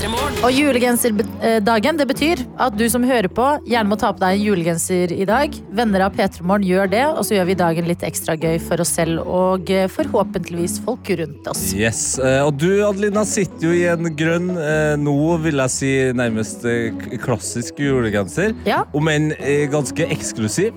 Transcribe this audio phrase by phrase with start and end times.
[0.00, 4.44] Og julegenserdagen, det betyr at du som hører på, gjerne må ta på deg en
[4.46, 5.52] julegenser i dag.
[5.76, 8.80] Venner av P3 Morgen gjør det, og så gjør vi dagen litt ekstra gøy for
[8.80, 11.66] oss selv og eh, forhåpentligvis folk rundt oss.
[11.76, 15.92] Yes, eh, Og du Adelina sitter jo i en grønn, eh, nå vil jeg si
[16.16, 18.56] nærmest eh, klassisk julegenser.
[18.64, 18.86] Ja.
[18.96, 20.72] Om enn eh, ganske eksklusiv.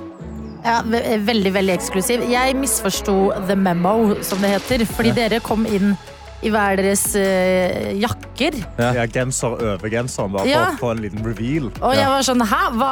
[0.67, 2.27] Ja, ve- Veldig, veldig eksklusiv.
[2.31, 5.95] Jeg misforsto the memo, som det heter, fordi dere kom inn
[6.43, 8.57] i hver deres eh, jakker.
[8.79, 10.65] Ja, genser over genseren, bare Ja.
[10.65, 11.69] for å få en liten reveal.
[11.81, 12.61] Og jeg var sånn Hæ?
[12.75, 12.89] Hva?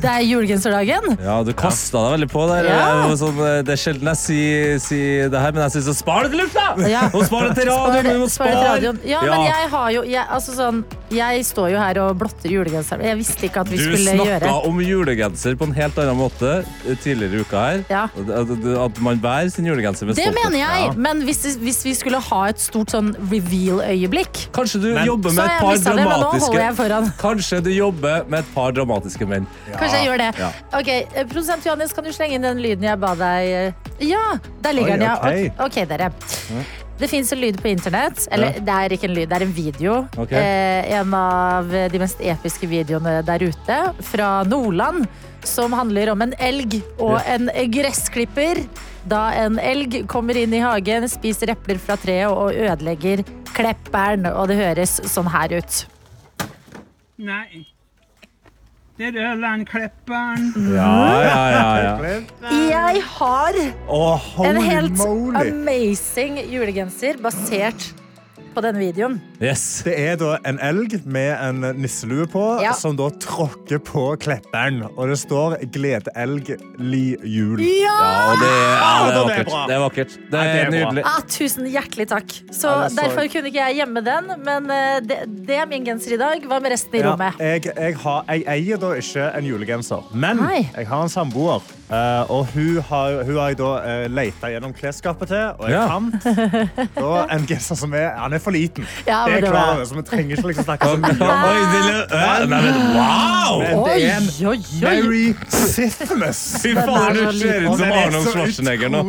[0.00, 1.18] Det er julegenserdagen?
[1.20, 2.64] Ja, du kasta deg veldig på der.
[2.70, 2.78] Ja.
[2.88, 5.88] Jeg var Sånn, eh, det er sjelden jeg sier, si det her, men jeg syns
[5.90, 6.66] så spar det til lufta!
[6.90, 7.04] Ja.
[7.12, 8.08] Og spar det til radioen!
[8.10, 8.74] Vi må spar det til spare!
[8.78, 9.00] radioen.
[9.04, 10.80] Ja, men jeg har jo jeg, altså sånn,
[11.14, 13.04] jeg står jo her og blotter julegenseren.
[13.04, 16.16] Jeg visste ikke at vi Du skulle snakka gjøre om julegenser på en helt annen
[16.18, 17.84] måte eh, tidligere i uka her.
[17.90, 18.04] Ja.
[18.08, 20.42] At, at, at man bærer sin julegenser med Det stolthet.
[20.44, 20.92] mener jeg, Ja.
[20.96, 25.44] men hvis, hvis vi skulle ha et stort sånn reveal-øyeblikk Kanskje du Men- jobber med
[25.44, 27.10] et par det, dramatiske holder.
[27.18, 29.46] Kanskje du jobber med et par dramatiske menn.
[29.74, 30.30] Kanskje jeg gjør det.
[30.38, 30.52] Ja.
[30.78, 34.38] Ok, eh, Produsent Johannes, kan du slenge inn den lyden jeg ba deg eh, Ja,
[34.62, 35.18] der ligger Oi, den, ja.
[35.18, 35.60] ok.
[35.60, 36.10] Ok, ok, dere.
[36.98, 38.28] Det fins en lyd på internett.
[38.30, 38.60] Eller Ja.
[38.60, 40.08] det er ikke en lyd, det er en video.
[40.16, 40.38] Okay.
[40.38, 45.06] Eh, en av de mest episke videoene der ute, fra Nordland.
[45.44, 48.62] Som handler om en elg og en gressklipper.
[49.06, 54.24] Da en elg kommer inn i hagen, spiser epler fra treet og ødelegger klepperen.
[54.32, 55.84] Og det høres sånn her ut.
[57.18, 57.66] Nei.
[58.94, 60.44] Det er Ørlandklipperen.
[60.70, 62.18] Ja, ja, ja, ja.
[62.70, 63.56] Jeg har
[63.90, 65.48] Åh, en holy helt moly!
[65.50, 67.88] amazing julegenser basert
[68.54, 69.16] på denne videoen.
[69.42, 69.82] Yes.
[69.86, 72.72] Det er da en elg med en nisselue på, Ja.
[72.78, 74.82] som da tråkker på klepperen.
[74.96, 77.60] Og det står 'Glede elg, li jul'.
[77.60, 79.46] Ja, ja, det, ja, det, er det er vakkert.
[79.50, 79.66] bra.
[79.66, 80.10] det er vakkert.
[80.14, 81.02] Det Nei, det er er nydelig.
[81.04, 82.28] Ah, tusen hjertelig takk.
[82.52, 85.66] Så Ja, er så- Derfor kunne ikke jeg gjemme den, men eh, det, det er
[85.66, 86.42] min genser i dag.
[86.42, 87.34] Hva med resten i Ja, rommet?
[87.38, 90.68] jeg, jeg, har, jeg eier da ikke en julegenser, men Nei.
[90.76, 91.62] jeg har en samboer.
[91.94, 95.76] Eh, og hun har, hun har jeg da uh, leita gjennom klesskapet til, og jeg
[95.78, 95.86] Ja.
[95.90, 96.26] fant
[97.00, 98.86] da en genser som er Han er for liten.
[99.06, 101.60] Ja, det er det klar over, så vi trenger ikke liksom snakke så mye Oi,
[101.60, 101.82] om det.
[102.10, 103.58] det, nei, men, wow!
[103.62, 104.80] Men det er en Oi, oi, oi.
[104.82, 106.42] Merry Sithmas.
[106.64, 109.02] Fy faen, du ser ut som Arnold Schwarzenegger nå.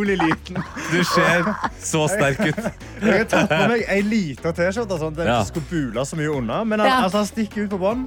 [0.92, 1.50] Du ser
[1.82, 2.64] så sterk ut.
[3.06, 6.18] Jeg har tatt på meg ei lita T-skjorte, sånn at den ikke skulle bule så
[6.20, 6.62] mye unna.
[6.68, 7.02] Men han, Ja.
[7.08, 8.06] altså, han stikker ut på bånn.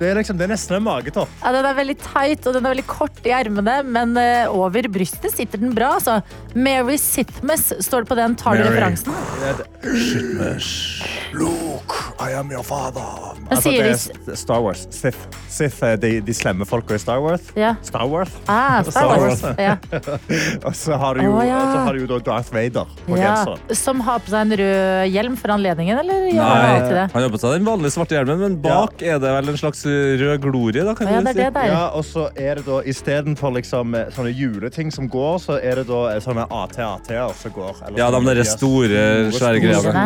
[0.00, 1.32] Det er, liksom, det er nesten en magetopp.
[1.42, 4.88] Ja, den er veldig tight og den er veldig kort i ermene, men uh, over
[4.88, 5.90] brystet sitter den bra.
[5.98, 6.22] Altså.
[6.56, 8.36] Mary Sitmus står det på den.
[8.40, 9.12] Tar du referansen?
[9.44, 11.10] referansen?
[11.36, 13.36] Luke, I am your father.
[13.50, 14.86] Altså, det er Star Wars.
[14.94, 15.18] Sith,
[15.52, 17.52] Sith er de, de slemme folka i Star Wars.
[17.58, 17.74] Ja.
[17.86, 18.32] Star Wars.
[18.48, 19.44] Ah, Star Star Wars.
[19.44, 19.60] Wars.
[19.60, 19.76] Ja.
[20.66, 21.60] Og så har du jo, oh, ja.
[21.60, 23.34] så har du jo Darth Vader på Ja.
[23.36, 23.76] genseren.
[23.78, 27.58] Som har på seg en rød hjelm for anledningen, eller Nei, han har på seg
[27.58, 29.84] den vanlige svarte hjelmen, men bak er det vel en slags
[30.20, 30.84] rød glorie.
[30.86, 31.34] Da, kan Ja, du si.
[31.34, 31.64] det.
[31.70, 35.80] Ja, og så er det da istedenfor liksom, eh, sånne juleting som går, så er
[35.80, 37.82] det da eh, sånne AT-AT-er som går.
[37.88, 39.04] Eller Ja, de der store,
[39.36, 40.04] svære greiene.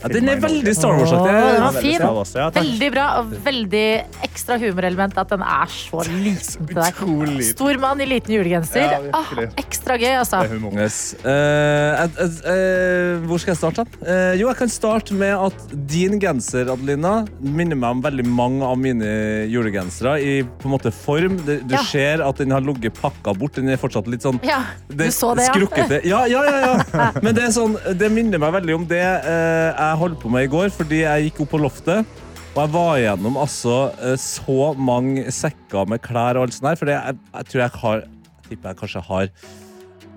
[0.00, 1.34] Ja, den er veldig Star Wars-aktig.
[1.34, 2.00] Ja, fin.
[2.00, 2.50] Wars, Ja.
[2.50, 3.86] Veldig bra og veldig
[4.24, 7.44] ekstra humorelement at den er så liten til deg.
[7.50, 8.86] Stor mann i liten julegenser.
[8.90, 10.42] Ja, ah, ekstra gøy, altså.
[10.70, 11.14] Yes.
[11.24, 13.84] Uh, uh, uh, eh, hvor skal jeg starte?
[14.00, 18.66] Eh, jo, jeg kan starte med at din genser, Adelina, minner meg om veldig mange
[18.66, 19.10] av mine
[19.52, 21.36] julegensere i på en måte form.
[21.46, 21.82] Det, du Ja.
[21.86, 23.54] ser at den har ligget pakka bort.
[23.60, 25.54] Den er fortsatt litt sånn Ja, du så det, ja.
[25.54, 26.00] skrukkete.
[26.08, 26.60] Ja, ja, ja,
[26.94, 27.10] ja.
[27.22, 30.48] Men det, er sånn, det minner meg veldig om det eh, jeg holdt på med
[30.48, 32.18] i går, fordi jeg gikk opp på loftet.
[32.50, 36.80] Og jeg var igjennom altså eh, så mange sekker med klær og alt sånt der,
[36.80, 38.06] for jeg, jeg tror jeg har
[38.50, 39.28] tipper jeg kanskje har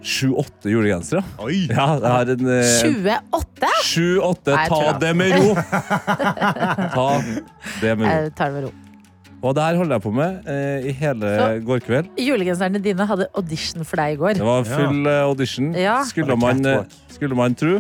[0.04, 1.24] sju-åtte julegensere.
[1.40, 1.64] Oi!
[1.72, 2.72] Ja, det er en eh,
[3.32, 3.70] 28?
[3.88, 4.54] Sju-åtte.
[4.54, 5.12] Nei, jeg Ta tror det.
[5.16, 5.54] med ro!
[6.96, 7.08] Ta
[7.82, 8.14] det med ro.
[8.14, 8.72] Jeg tar det med ro.
[9.44, 12.12] Og det her holder jeg på med eh, i hele Så- går kveld.
[12.20, 14.38] Julegenserne dine hadde audition for deg i går.
[14.40, 15.98] Det var full eh, audition, Ja.
[16.08, 17.80] skulle, man, eh, skulle man tro.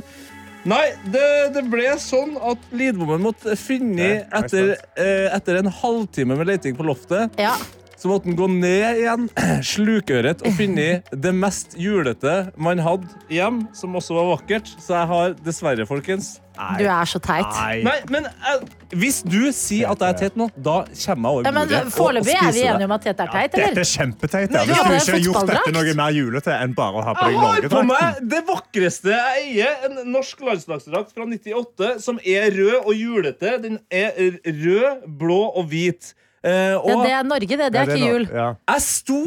[0.67, 1.23] Nei, det,
[1.55, 6.47] det ble sånn at Lidbommen måtte finne Nei, er etter, eh, etter en halvtime med
[6.51, 7.31] leting på loftet.
[7.39, 7.55] Ja.
[8.03, 9.29] Så måtte han gå ned igjen,
[9.73, 14.71] slukøret, og finne det mest julete man hadde hjem, som også var vakkert.
[14.83, 16.33] Så jeg har dessverre, folkens
[16.81, 17.47] Du er så teit.
[17.47, 17.77] Nei.
[17.85, 18.65] Nei, men jeg,
[18.99, 21.77] Hvis du sier at jeg er teit nå, da kommer jeg over Ja, men bordet
[21.77, 23.85] Ja, Foreløpig er vi enige om at Tete er teit, Dette eller?
[23.85, 24.57] er kjempeteit.
[24.57, 24.65] Ja.
[24.67, 27.45] du en ikke gjort dette noe mer julete enn bare å ha på deg Jeg
[27.45, 29.87] har på meg det vakreste jeg eier.
[29.87, 33.55] En norsk landslagsdrakt fra 98 som er rød og julete.
[33.63, 34.11] Den er
[34.43, 36.11] rød, blå og hvit.
[36.43, 37.71] Eh, og Ja, det er Norge, det.
[37.71, 38.25] Det er Ja, ikke jul.
[38.33, 38.47] Ja.
[38.73, 39.19] jeg sto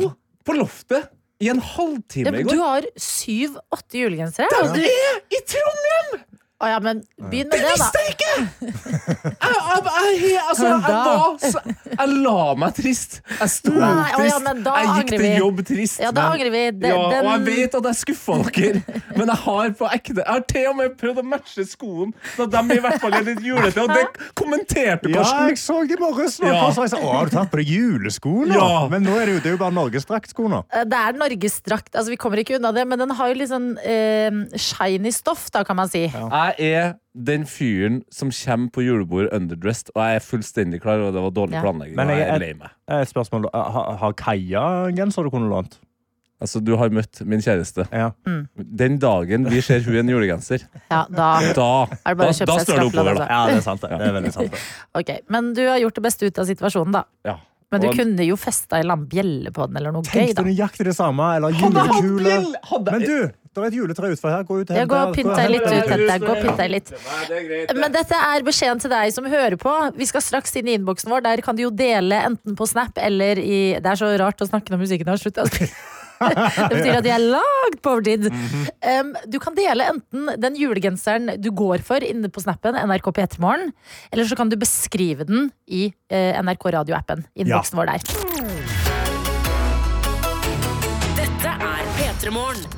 [0.45, 1.09] på loftet
[1.41, 2.53] i en halvtime i går.
[2.53, 4.49] Du har syv-åtte julegensere.
[4.75, 6.26] Det er i Trondheim!
[6.57, 7.69] Å ja, men begynn med det, da.
[7.69, 8.35] Det Visste jeg ikke!
[9.37, 9.53] Jeg,
[9.87, 11.61] jeg, jeg, altså, jeg, var, så,
[11.91, 13.17] jeg la meg trist.
[13.41, 14.31] Jeg sto Nei, opp å trist.
[14.33, 16.01] ja, men da jeg gikk til jobb trist.
[16.03, 16.63] Ja, da angrer vi.
[16.81, 18.83] Den- ja, og jeg vet at jeg skuffa dere,
[19.17, 22.47] men jeg har på ekte Jeg har til og med prøvd å matche skoene, så
[22.53, 23.85] de i hvert fall er litt julete.
[23.85, 24.05] Og det
[24.41, 26.39] kommenterte Ja, jeg så det i morges.
[26.43, 26.65] Ja.
[26.77, 28.57] Så jeg sa, Å, har du tatt på deg julesko nå?
[28.57, 28.71] Ja.
[28.93, 30.63] Men nå er det jo, det er jo bare norgesdraktsko nå.
[30.73, 31.93] Eh, Det er norgesdrakt.
[31.95, 35.49] Altså, vi kommer ikke unna det, men den har jo litt sånn eh, shiny stoff,
[35.55, 36.07] da, kan man si.
[36.47, 41.09] Jeg er den fyren som kommer på julebord underdressed, og jeg er fullstendig klar over
[41.09, 41.63] at det var dårlig Ja.
[41.65, 41.97] planlegging.
[41.97, 42.71] Men jeg jeg lei meg.
[42.89, 43.49] Et spørsmål.
[43.55, 44.67] Har, har Kaja
[44.97, 45.79] genser du kunne lånt?
[46.39, 47.87] Altså, du har møtt min kjæreste.
[47.97, 48.11] Ja.
[48.57, 52.59] Den dagen vi ser hun i en julegenser, Ja, da da, er det da, da
[52.61, 53.15] står det oppover.
[53.17, 53.27] Da.
[53.31, 53.81] ja, det er sant.
[53.81, 54.53] Det, det er veldig sant.
[54.53, 54.61] det.
[55.01, 57.05] Ok, Men du har gjort det beste ut av situasjonen, da.
[57.25, 57.39] Ja.
[57.73, 60.43] Men du kunne jo festa en bjelle på den, eller noe gøy, Tenk da.
[60.45, 61.25] deg nøyaktig det samme.
[61.39, 62.37] Eller julekule.
[62.93, 63.17] Men du,
[63.63, 64.47] det er et juletre utfor her.
[64.47, 66.19] Gå ut Ja, gå og pynt deg litt ut, Tete.
[66.23, 66.95] Gå og pynt deg litt.
[66.95, 67.75] Nei, det er greit.
[67.81, 69.75] Men dette er beskjeden til deg som hører på.
[69.97, 71.25] Vi skal straks inn i innboksen vår.
[71.27, 74.49] Der kan du jo dele enten på Snap eller i Det er så rart å
[74.49, 75.63] snakke når musikken har sluttet.
[76.17, 78.29] Det betyr at de er lagd på overtid.
[78.81, 83.73] Um, du kan dele enten den julegenseren du går for inne på snappen, NRK P3morgen,
[84.13, 87.27] eller så kan du beskrive den i uh, NRK radioappen.
[87.37, 88.97] Innboksen vår der.
[91.21, 92.76] Dette er P3 Morgen.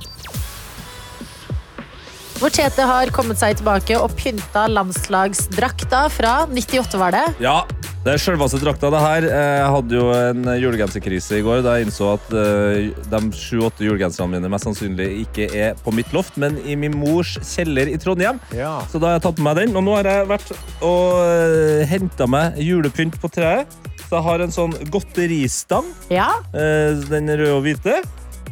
[2.38, 7.22] Hvor Tete har kommet seg tilbake og pynta landslagsdrakta fra 98, var det?
[7.42, 7.64] Ja,
[8.04, 9.26] det er sjølveste drakta, det her.
[9.26, 14.36] Jeg hadde jo en julegenserkrise i går da jeg innså at eh, de sju-åtte julegenserne
[14.36, 18.38] mine mest sannsynlig ikke er på mitt loft, men i min mors kjeller i Trondheim.
[18.54, 18.76] Ja.
[18.92, 21.82] Så da har jeg tatt med meg den, og nå har jeg vært og uh,
[21.90, 23.74] henta meg julepynt på treet.
[24.06, 26.30] Så jeg har en sånn godteristang, Ja.
[26.54, 27.98] eh, den røde og hvite,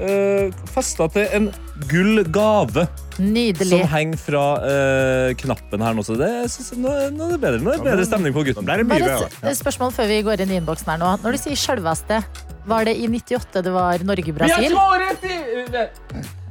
[0.00, 1.48] uh, festa til en
[1.90, 2.86] gull gave
[3.18, 3.68] Nydelig.
[3.70, 6.04] som henger fra uh, knappen her nå.
[6.06, 8.44] Så det synes jeg, nå, nå er det bedre, nå er det bedre stemning på
[8.48, 8.66] gutten.
[8.68, 11.14] det mye Bare et spørsmål før vi går inn i innboksen her nå.
[11.24, 12.20] Når du sier sjølveste,
[12.66, 14.74] var det i 98 det var Norge-Brasil?
[14.74, 15.36] skåret i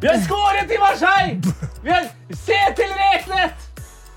[0.01, 1.55] Vi har skåret i Marseille!
[1.83, 3.71] Vi har Se til Reknet!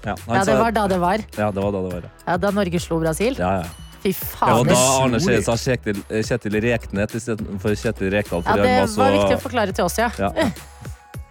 [0.06, 1.18] Ja, Ja, det var da det var.
[1.36, 2.02] ja, det var da det var.
[2.06, 2.10] ja.
[2.26, 3.34] Ja, Da Norge slo Brasil.
[3.38, 3.87] Ja, ja.
[4.02, 4.52] Fy faen.
[4.54, 8.44] var da det Arne sa Kjetil, Kjetil Reknet istedenfor Kjetil Rekdal.
[8.46, 10.10] Ja, det var så- viktig å forklare til oss, ja.
[10.18, 10.50] ja.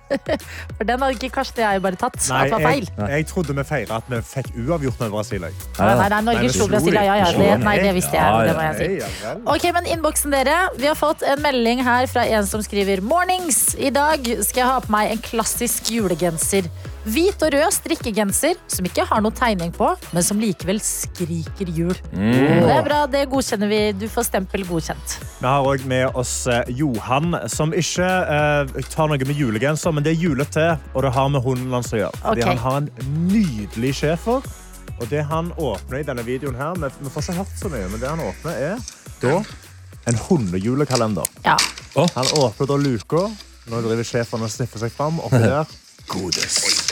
[0.78, 2.18] For den har ikke Karsten og jeg bare tatt.
[2.30, 2.86] Nei, At det var feil.
[2.88, 5.44] jeg, jeg trodde vi feira at vi fikk uavgjort med Brasil.
[5.44, 6.96] Nei, nei, nei, Norge slo Brasil.
[6.96, 8.48] Ja, ja, det, nei, det visste jeg.
[8.48, 9.24] Det må jeg si.
[9.26, 9.34] Ja.
[9.56, 10.58] Ok, men innboksen dere.
[10.80, 13.76] Vi har fått en melding her fra en som skriver Mornings!
[13.76, 16.72] I dag skal jeg ha på meg en klassisk julegenser.
[17.08, 21.96] Hvit og rød strikkegenser som ikke har noe tegning på, men som likevel skriker jul.
[22.12, 22.66] Mm.
[22.68, 23.80] Det er bra, det godkjenner vi.
[23.96, 25.16] Du får stempel godkjent.
[25.40, 30.04] Vi har òg med oss eh, Johan, som ikke eh, tar noe med julegenser, men
[30.04, 32.24] det er julete, og det har med hunden hans å gjøre.
[32.26, 32.92] Fordi Han har en
[33.30, 34.44] nydelig schæfer,
[34.98, 37.88] og det han åpner i denne videoen her Vi, vi får ikke hørt så mye,
[37.92, 38.88] men det han åpner, er
[39.22, 39.40] da
[40.08, 41.28] en hundejulekalender.
[41.46, 41.58] Ja.
[41.96, 43.28] Han åpner da luka.
[43.68, 45.20] Nå driver sjefen og sniffer seg fram.
[45.24, 45.68] Oppi der
[46.08, 46.87] godis.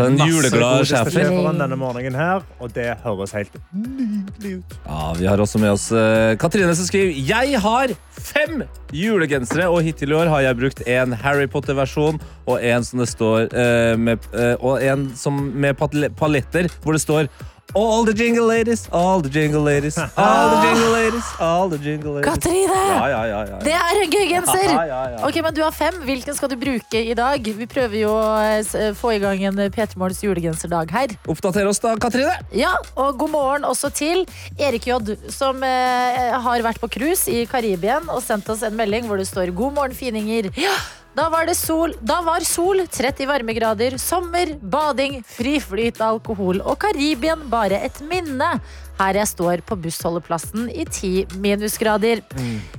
[0.00, 1.28] Så en juleglad schæfer.
[1.58, 4.76] denne morgenen her, og det høres helt nydelig ut.
[4.86, 8.62] Ja, vi har også med oss uh, Katrine som skriver Jeg har fem
[8.94, 13.10] julegensere, og hittil i år har jeg brukt en Harry Potter-versjon og en som det
[13.10, 17.28] står uh, med, uh, Og en som med paletter hvor det står
[17.74, 22.14] All the jingle ladies, all the jingle ladies, all the jingle ladies, all the jingle
[22.14, 22.26] ladies.
[22.26, 22.66] Katrine!
[22.66, 23.58] Ja, ja, ja, ja.
[23.62, 24.64] Det er en gøy genser!
[24.64, 25.20] Ja, ja, ja.
[25.28, 26.00] Ok, men Du har fem.
[26.02, 27.46] Hvilken skal du bruke i dag?
[27.60, 31.14] Vi prøver jo å eh, få i gang en P3 Morgens julegenserdag her.
[31.30, 32.34] Oppdater oss da, Katrine.
[32.56, 34.24] Ja, og god morgen også til
[34.58, 34.98] Erik J,
[35.30, 39.28] som eh, har vært på cruise i Karibien og sendt oss en melding hvor det
[39.30, 40.50] står 'God morgen, fininger'.
[40.58, 40.74] Ja,
[41.16, 41.94] da var det sol.
[42.00, 47.98] Da var sol, 30 varmegrader, sommer, bading, fri flyt av alkohol og Karibien bare et
[48.06, 48.52] minne.
[49.00, 52.20] Her jeg står på bussholdeplassen i 10 minusgrader.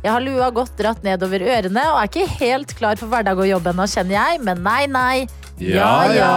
[0.03, 3.49] Jeg har lua godt dratt nedover ørene og er ikke helt klar for hverdag og
[3.49, 4.41] jobb ennå, kjenner jeg.
[4.45, 5.15] Men nei, nei.
[5.61, 6.33] Ja, ja.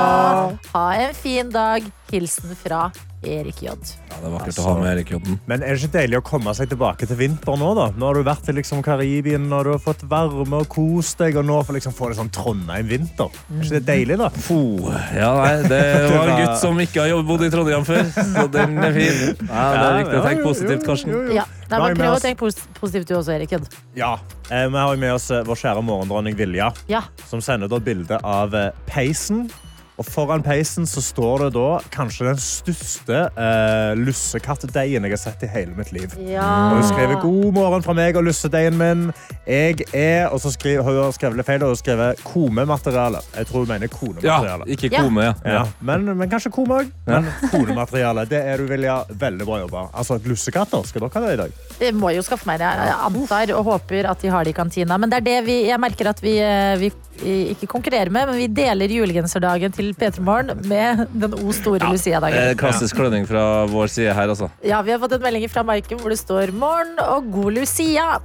[0.75, 1.85] Ha en fin dag.
[2.12, 2.90] Hilsen fra
[3.25, 3.73] Erik J.
[3.73, 5.38] Ja, det er vakkert å ha med Erik Jodden.
[5.49, 7.87] Men er det ikke deilig å komme seg tilbake til vinter nå, da?
[7.97, 11.38] Nå har du vært i liksom Karibien, og du har fått varme og kost deg,
[11.40, 13.33] og nå får liksom få det sånn Trondheim-vinter.
[13.49, 14.28] Er ikke det deilig, da?
[14.37, 14.93] Puh.
[15.16, 15.81] Ja, nei, det
[16.14, 19.23] var en gutt som ikke har bodd i Trondheim før, så den er fin.
[19.54, 21.19] Ja, det er viktig å tenke positivt, Karsten.
[21.35, 21.49] Ja.
[21.71, 22.38] Nei, men prøv å oss- tenke
[22.80, 23.50] positivt du også, Erik
[23.97, 24.18] Ja.
[24.50, 27.02] Eh, vi har med oss eh, vår kjære morgendronning Vilja, Ja.
[27.26, 29.50] som sender da bilde av eh, peisen.
[29.95, 35.45] Og foran peisen så står det da kanskje den største eh, lussekattdeigen jeg har sett
[35.47, 36.11] i hele mitt liv.
[36.27, 36.43] ja.
[36.73, 39.13] Og hun skriver 'God morgen fra meg og lussedeigen min'.
[39.47, 43.21] Jeg er Og så skriver hun har skrevet feil og hun skriver komemateriale.
[43.37, 44.65] Jeg tror hun mener Ja, konemateriale.
[44.67, 45.03] ikke Ja.
[45.03, 45.35] kome, ja.
[45.45, 46.91] Ja, men, men kanskje kome òg.
[47.07, 49.05] Men konemateriale, det er du, Vilja.
[49.09, 49.89] Veldig bra jobba.
[49.95, 51.53] Altså, lussekatter, skal dere ha det i dag?
[51.79, 52.67] Det må jo skaffe meg det.
[52.67, 54.99] Jeg antar og håper at de har det i kantina.
[54.99, 56.91] Men det er det vi, jeg merker at vi, eh, vi
[57.23, 61.92] ikke konkurrerer med, men vi deler julegenserdagen til P3 Morgen med den O store ja.
[61.92, 62.56] Lucia-dagen.
[62.61, 64.50] Klassisk klønning fra vår side her, altså.
[64.64, 68.21] Ja, vi har fått en melding fra Maiken hvor det står 'Morgen og god Lucia'.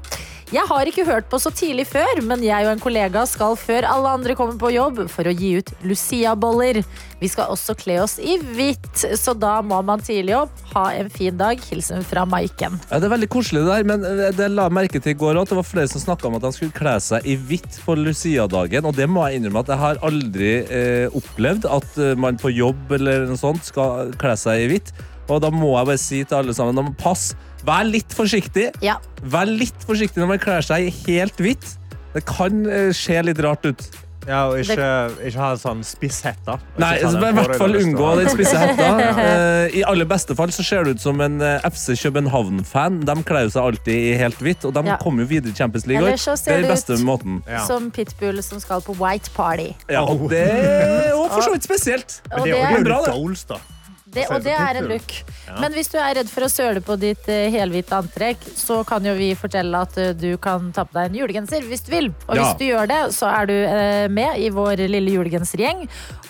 [0.50, 3.86] Jeg har ikke hørt på så tidlig før, men jeg og en kollega skal før
[3.86, 6.80] alle andre kommer på jobb for å gi ut Lucia-boller.
[7.20, 10.64] Vi skal også kle oss i hvitt, så da må man tidlig opp.
[10.72, 11.62] Ha en fin dag.
[11.70, 12.80] Hilsen fra Maiken.
[12.90, 15.38] Ja, det er veldig koselig det der, men eh, det la merke til i går
[15.38, 18.00] at det var flere som snakka om at de skulle kle seg i hvitt på
[18.00, 22.42] Lucia-dagen, og det må jeg innrømme at jeg har aldri eh, opplevd at eh, man
[22.42, 24.94] på jobb eller noe sånt skal kle seg i hvitt.
[25.30, 27.32] Og da må jeg bare si til alle sammen, da må pass,
[27.68, 28.70] vær litt forsiktig.
[28.86, 31.74] Ja, Vær litt forsiktig når man kler seg i helt hvitt.
[32.16, 33.84] Det kan eh, se litt rart ut.
[34.28, 34.86] Ja, og ikke,
[35.26, 36.58] ikke ha en sånn spiss hette.
[36.78, 38.90] Nei, Ikke ta så den I hvert fall unngå den spisse hetta.
[39.16, 43.00] uh, I aller beste fall så ser det ut som en eh, FC København-fan.
[43.08, 45.00] De kler seg alltid i helt hvitt, og de Ja.
[45.02, 46.04] kommer jo videre i Champions League.
[46.06, 47.42] Eller så Det ser er den det beste ut måten.
[47.48, 47.64] Ja.
[47.66, 49.72] som Pitbull som skal på White Party.
[49.90, 52.22] Ja, og det er jo for så vidt spesielt.
[52.30, 53.62] Men det er er, jo bra, det.
[54.14, 55.14] Det, og det er en look.
[55.60, 59.06] Men hvis du er redd for å søle på ditt eh, helhvite antrekk, så kan
[59.06, 62.10] jo vi fortelle at eh, du kan ta på deg en julegenser hvis du vil.
[62.28, 62.42] Og Ja.
[62.44, 65.86] hvis du gjør det, så er du eh, med i vår lille julegensergjeng.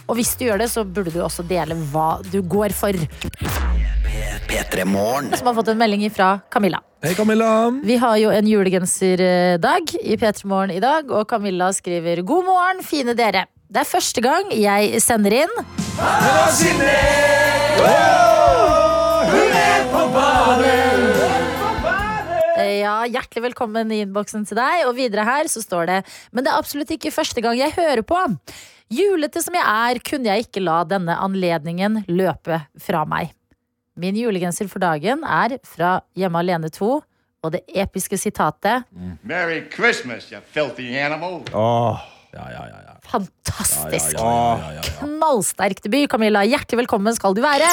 [0.10, 2.96] Og hvis du gjør det, så burde du også dele hva du går for.
[4.50, 4.84] P3
[5.38, 6.82] Som har fått en melding fra Camilla.
[7.04, 7.70] Hei, Camilla.
[7.86, 12.84] Vi har jo en julegenserdag i P3 Morgen i dag, og Camilla skriver God morgen,
[12.84, 13.46] fine dere.
[13.70, 15.56] Det er første gang jeg sender inn.
[22.80, 24.84] Ja, Hjertelig velkommen i innboksen til deg.
[24.90, 26.00] Og videre her så står det
[26.36, 28.18] Men det er absolutt ikke første gang jeg hører på.
[28.92, 33.32] Julete som jeg er, kunne jeg ikke la denne anledningen løpe fra meg.
[34.00, 36.90] Min julegenser for dagen er fra Hjemme alene 2,
[37.44, 38.88] og det episke sitatet
[39.24, 41.44] Merry Christmas, you filthy animal.
[41.54, 42.00] Åh,
[42.34, 42.80] Ja, ja, ja.
[42.88, 42.89] ja.
[43.10, 44.18] Fantastisk!
[45.00, 46.44] Knallsterk debut, Camilla.
[46.46, 47.70] Hjertelig velkommen skal du være.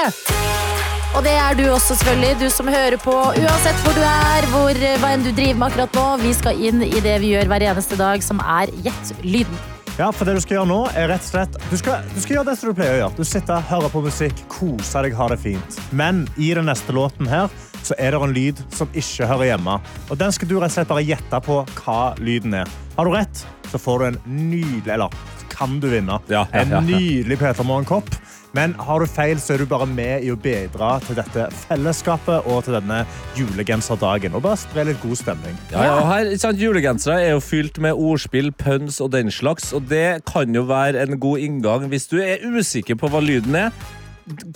[1.16, 2.38] Og det er du også, selvfølgelig.
[2.40, 5.96] Du som hører på, uansett hvor du er, hvor, hva enn du driver med akkurat
[5.96, 6.06] nå.
[6.24, 9.64] Vi skal inn i det vi gjør hver eneste dag, som er Gjett lyden.
[9.96, 12.34] Ja, for det du skal gjøre nå, er rett og slett Du skal, du skal
[12.36, 13.14] gjøre det som du pleier å gjøre.
[13.16, 15.80] Du sitter, hører på musikk, koser deg, har det fint.
[15.96, 17.48] Men i den neste låten her
[17.86, 19.78] så er det en lyd som ikke hører hjemme.
[20.10, 22.70] Og den skal du rett og slett bare gjette på hva lyden er.
[22.96, 25.12] Har du rett, så får du en nydelig Eller
[25.52, 28.10] kan du vinne Ja, ja, en ja, en nydelig Peter Morgen-kopp.
[28.56, 32.46] Men har du feil, så er du bare med i å bidra til dette fellesskapet
[32.48, 33.02] og til denne
[33.36, 34.36] julegenserdagen.
[34.36, 35.58] Og bare spre litt god stemning.
[35.74, 39.90] Ja, og her, sant, Julegensere er jo fylt med ordspill, pøns og den slags, og
[39.90, 43.76] det kan jo være en god inngang hvis du er usikker på hva lyden er.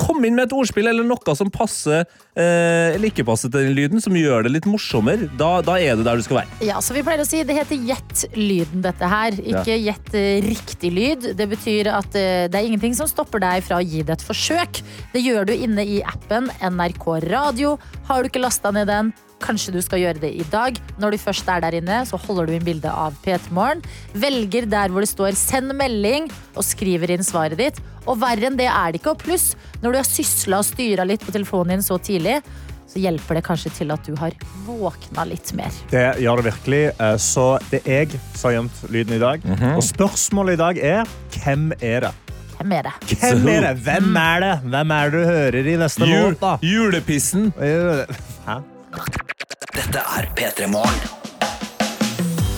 [0.00, 2.02] Kom inn med et ordspill eller noe som passer
[2.34, 5.28] eh, ikke passer til den lyden, som gjør det litt morsommere.
[5.38, 6.58] Da, da er du der du skal være.
[6.66, 9.38] Ja, så vi pleier å si Det heter gjett lyden, dette her.
[9.38, 11.30] Ikke gjett eh, riktig lyd.
[11.38, 14.26] Det betyr at eh, det er ingenting som stopper deg fra å gi det et
[14.26, 14.82] forsøk.
[15.14, 17.76] Det gjør du inne i appen NRK Radio.
[18.10, 20.76] Har du ikke lasta ned den, Kanskje du skal gjøre det i dag.
[21.00, 23.82] Når du først er der inne, så holder du inn bilde av P3 Morgen.
[24.14, 27.80] Velger der hvor det står 'send melding', og skriver inn svaret ditt.
[28.06, 29.10] Og verre enn det er det ikke.
[29.16, 32.42] Og pluss, når du har sysla og styra litt på telefonen din så tidlig,
[32.90, 34.32] så hjelper det kanskje til at du har
[34.66, 35.70] våkna litt mer.
[35.90, 36.82] Det gjør det virkelig.
[36.98, 39.40] Eh, Så det er jeg som har gjemt lyden i dag.
[39.76, 41.04] Og spørsmålet i dag er
[41.44, 42.12] hvem er det?
[42.58, 42.92] Hvem er det?
[43.20, 43.76] Hvem er det?
[43.84, 44.60] Hvem er det?
[44.64, 46.56] Hvem er det du hører i neste Jul, låt, da?
[46.62, 47.52] julepissen.
[47.56, 48.58] Hæ?
[48.90, 51.02] Dette er P3 Morgen.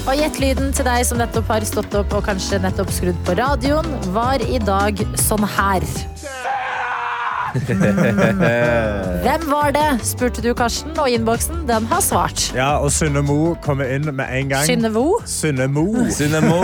[0.09, 3.87] Og gjettlyden til deg som nettopp har stått opp og kanskje nettopp skrudd på radioen,
[4.17, 5.85] var i dag sånn her.
[9.23, 9.89] Hvem var det?
[10.07, 12.47] spurte du, Karsten, og innboksen den har svart.
[12.57, 14.65] Ja, og Synne Mo kommer inn med en gang.
[14.67, 15.19] Synne Mo.
[15.29, 15.85] Sunne Mo
[16.17, 16.59] Synne Mo.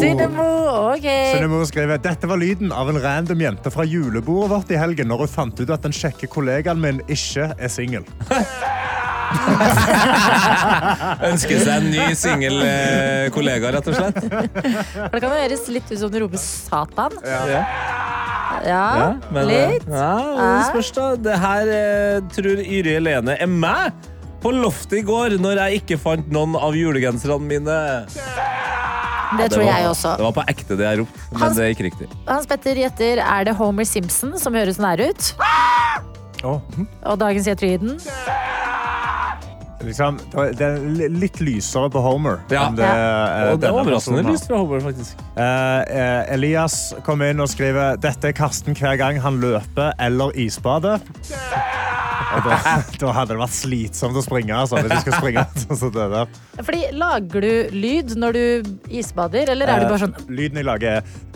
[0.00, 0.48] Synnemo,
[0.94, 1.06] ok.
[1.06, 5.08] Synne Mo skriver dette var lyden av en random jente fra julebordet vårt i helgen
[5.12, 8.04] når hun fant ut at den kjekke kollegaen min ikke er singel.
[11.26, 14.18] Ønsker seg en ny singel eh, kollega, rett og slett.
[14.22, 17.12] Det kan høres litt ut som du roper Satan.
[17.26, 17.62] Ja.
[18.66, 19.86] Ja, men, eh, litt.
[19.88, 21.06] Ja, det spørs da.
[21.28, 23.92] Det her eh, tror Yri Helene er meg
[24.42, 27.78] på loftet i går når jeg ikke fant noen av julegenserne mine.
[29.36, 30.12] Det tror jeg også.
[30.18, 32.06] Det var på ekte det jeg ropte, men Hans- det gikk riktig.
[32.28, 35.32] Hans Petter gjetter er det Homer Simpson som høres nær ut.
[36.44, 36.60] Oh.
[37.02, 37.96] Og dagens gjetter Iden.
[39.84, 40.18] Liksom,
[40.56, 42.40] det er litt lysere på Homer.
[42.52, 42.66] Ja.
[42.68, 43.50] enn det, ja.
[43.52, 45.24] Og det er overraskende lyst fra Homer, faktisk.
[45.36, 50.32] Eh, eh, Elias kommer inn og skriver dette er Karsten hver gang han løper eller
[50.40, 51.02] isbader.
[52.36, 52.56] Da,
[53.00, 55.46] da hadde det vært slitsomt å springe altså, hvis du skal springe.
[55.80, 56.40] så det der.
[56.60, 60.66] Fordi Lager du lyd når du isbader, eller er det bare sånn Eh, Lyden jeg
[60.68, 61.26] lager er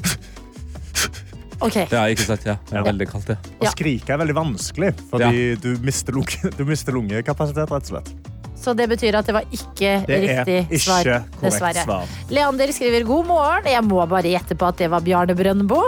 [1.60, 1.84] Okay.
[1.92, 2.46] Ja, ikke sant?
[2.48, 2.54] Ja.
[2.70, 3.36] Det er veldig kaldt, ja.
[3.60, 5.58] Å skrike er veldig vanskelig, fordi ja.
[5.60, 8.29] du mister lungekapasitet, rett og slett.
[8.60, 11.04] Så det betyr at det var ikke Det riktig ikke svar.
[11.04, 11.84] korrekt Dessverre.
[11.86, 12.04] svar.
[12.28, 13.64] Leander skriver god morgen.
[13.72, 15.80] Jeg må bare gjette på at det var Bjarne Brøndbo.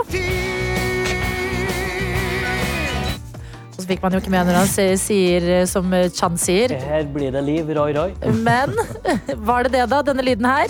[3.73, 6.69] Og så fikk man jo ikke med når han sier- eh, som Chan sier.
[6.79, 8.11] Her blir det liv, Roy Roy.
[8.33, 8.73] Men
[9.49, 10.01] var det det, da?
[10.01, 10.67] Denne lyden her?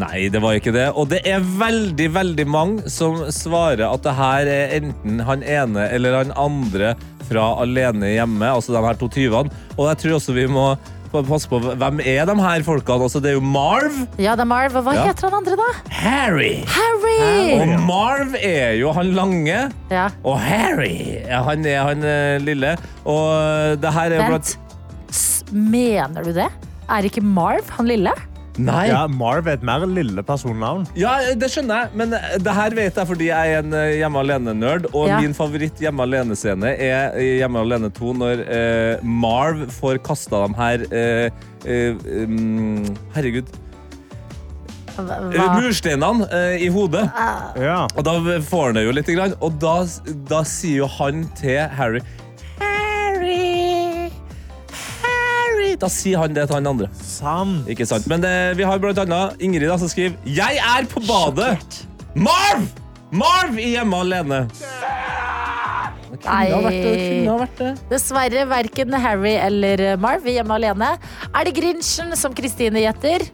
[0.00, 0.86] Nei, det var ikke det.
[0.96, 5.88] Og det er veldig, veldig mange som svarer at det her er enten han ene
[5.92, 6.94] eller han andre
[7.26, 9.50] fra Alene hjemme, altså de her to tyvene.
[9.76, 10.68] Og jeg tror også vi må
[11.16, 13.06] passe på hvem er de her folkene.
[13.06, 13.94] Altså, det er jo Marv.
[14.20, 14.74] Ja, det er Marv.
[14.76, 15.04] Og Hva Ja.
[15.08, 15.68] heter han andre, da?
[15.88, 16.54] Harry.
[16.68, 17.56] Harry!
[17.56, 19.72] Og Marv er jo han lange.
[19.90, 20.08] Ja.
[20.24, 22.74] Og Harry, han er han eh, lille.
[23.08, 25.52] Og det her er jo blant Vent.
[25.52, 26.48] Mener du det?
[26.90, 28.12] Er ikke Marv han lille?
[28.58, 28.86] Nei.
[28.88, 30.86] Ja, Marv er et mer lille personnavn.
[30.96, 34.22] Ja, det skjønner jeg, men det her vet jeg fordi jeg er en eh, Hjemme
[34.22, 34.86] alene-nerd.
[34.94, 35.18] Og Ja.
[35.20, 40.56] min favoritt Hjemme alene-scene er i Hjemme alene 2 når eh, Marv får kasta dem
[40.56, 41.28] her eh,
[41.68, 42.80] eh, um,
[43.14, 43.52] Herregud.
[44.96, 45.16] Hva?
[45.28, 47.04] eh, Mursteinene eh, i hodet.
[47.60, 47.82] Ja.
[47.92, 49.10] Og da får han det jo litt.
[49.44, 49.74] Og da,
[50.32, 52.00] da sier jo han til Harry!
[55.80, 56.88] Da sier han det til han andre.
[57.04, 57.66] Sant.
[57.68, 58.06] Ikke sant?
[58.10, 61.82] Men det, vi har blant annet Ingrid da, som skriver Jeg er på badet!
[62.16, 62.64] Marv!
[63.12, 64.38] Marv i Hjemme alene.
[66.06, 66.92] Det kunne ha vært det.
[66.96, 67.70] det kunne ha vært det.
[67.90, 70.88] Dessverre verken Harry eller Marv i Hjemme alene.
[71.28, 73.26] Er det Grinchen som Kristine gjetter?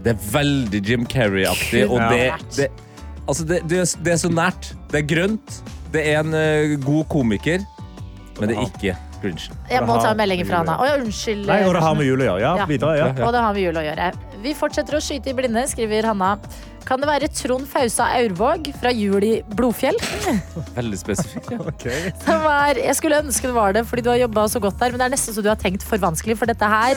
[0.00, 1.84] Det er veldig Jim Carrey-aktig.
[1.90, 2.22] Og det,
[2.56, 2.68] det,
[3.28, 4.70] altså det, det, er- det er så nært.
[4.92, 5.60] Det er grønt.
[5.92, 7.64] Det er en uh, god komiker,
[8.38, 9.56] men det er ikke Grinchen.
[9.70, 10.78] Jeg må ta en melding fra Anna.
[10.80, 11.46] Å, ja, unnskyld.
[11.50, 12.40] Nei, og det har med jul å gjøre.
[12.44, 12.66] Ja, Ja.
[12.66, 13.10] videre, ja.
[13.26, 14.10] Og det har med jul å gjøre.
[14.42, 16.38] Vi fortsetter å skyte i blinde, skriver Hanna.
[16.88, 19.98] Kan det være Trond Fausa Aurvåg fra Jul i Blodfjell?
[20.78, 21.50] Veldig spesifikt.
[21.52, 21.58] Ja.
[21.70, 21.84] Ok.
[22.24, 24.90] Som er, jeg skulle ønske det var det, fordi du har jobba så godt der,
[24.94, 26.96] men det er nesten så du har tenkt for vanskelig, for dette her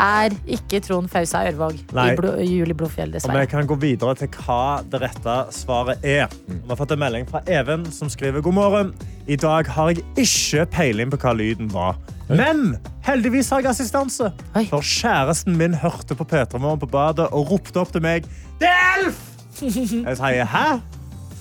[0.00, 4.14] er ikke Trond Fausa Aurvåg i Blo Jul i Blodfjell, Og vi kan gå videre
[4.16, 6.30] til hva det rette svaret er.
[6.48, 8.94] Vi har fått en melding fra Even som skriver God morgen.
[9.30, 11.94] I dag har jeg ikke peiling på hva lyden var.
[12.26, 12.72] Men
[13.06, 14.32] heldigvis har jeg assistanse.
[14.72, 18.26] For kjæresten min hørte på P3 Morgen på badet og ropte opp til meg
[18.58, 19.20] Det er Elf!
[19.62, 20.64] Jeg sier hæ?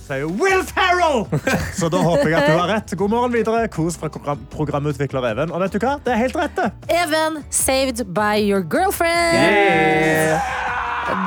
[0.06, 1.26] Sier Will Ferrell!
[1.80, 2.94] Så da håper jeg at du har rett.
[2.98, 3.66] God morgen videre.
[3.74, 4.10] Kos fra
[4.54, 5.54] programutvikler Even.
[5.54, 5.98] Og vet du hva?
[6.06, 6.70] Det er helt rett, det.
[6.94, 10.78] Even, saved by your girlfriend.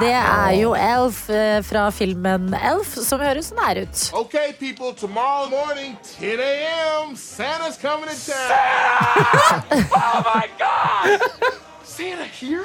[0.01, 4.05] Det er jo Elf eh, fra filmen Elf, som høres nær ut.
[4.21, 9.89] Ok, people, tomorrow morning, 10 a.m., Santa's coming to town.
[9.93, 11.21] oh my God!
[11.93, 12.65] Santa here?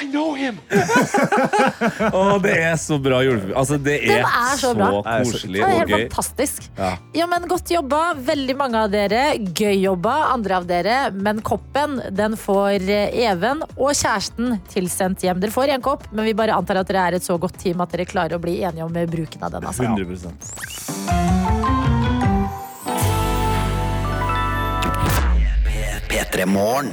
[0.00, 0.58] I know him.
[2.12, 3.54] Å, det er så bra julefilm.
[3.58, 6.04] Altså, det er, er så så koselig Det er og helt gøy.
[6.10, 6.68] fantastisk.
[6.78, 6.90] Ja.
[7.16, 9.22] Ja, men Godt jobba, veldig mange av dere.
[9.56, 10.98] Gøy jobba, andre av dere.
[11.14, 15.40] Men koppen den får eh, Even og kjæresten tilsendt hjem.
[15.42, 17.80] Dere får én kopp, men vi bare antar at dere er et så godt team
[17.84, 19.68] at dere klarer å bli enige om bruken av den.
[19.68, 19.82] Altså.
[19.88, 20.06] 100
[26.12, 26.92] P3 Morgen.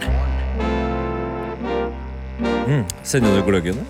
[3.07, 3.81] Sender du gløggen?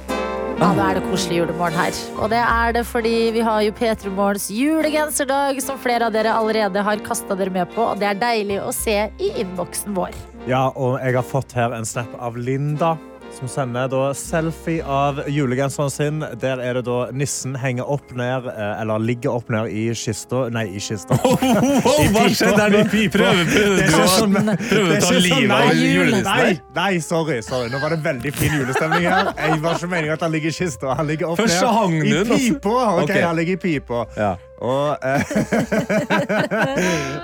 [0.59, 1.97] Ja, da er det koselig julemorgen her.
[2.19, 6.33] Og det er det fordi vi har jo P3 Morgens julegenserdag, som flere av dere
[6.35, 7.85] allerede har kasta dere med på.
[7.93, 10.17] Og det er deilig å se i innboksen vår.
[10.51, 12.97] Ja, og jeg har fått her en snap av Linda.
[13.39, 16.19] Som sender da selfie av julegenseren sin.
[16.41, 20.49] Der er det da nissen henger opp ned, eh, eller ligger opp ned i kista
[20.51, 21.15] Nei, i kista.
[21.23, 22.89] hva skjedde der?
[23.13, 24.57] Prøver, er du å sånn- ta
[25.05, 27.69] sånn- livet nei, av julenissen Nei, nei, sorry, sorry.
[27.71, 29.31] Nå var det veldig fin julestemning her.
[29.39, 30.95] Jeg var ikke meningen at han ligger i kista.
[30.99, 32.35] Han ligger opp Først ned i altså.
[32.35, 32.75] pipa.
[32.99, 33.15] Ok, Ok.
[33.23, 34.05] han ligger i pipa.
[34.17, 34.35] Ja.
[34.59, 35.23] Og, eh,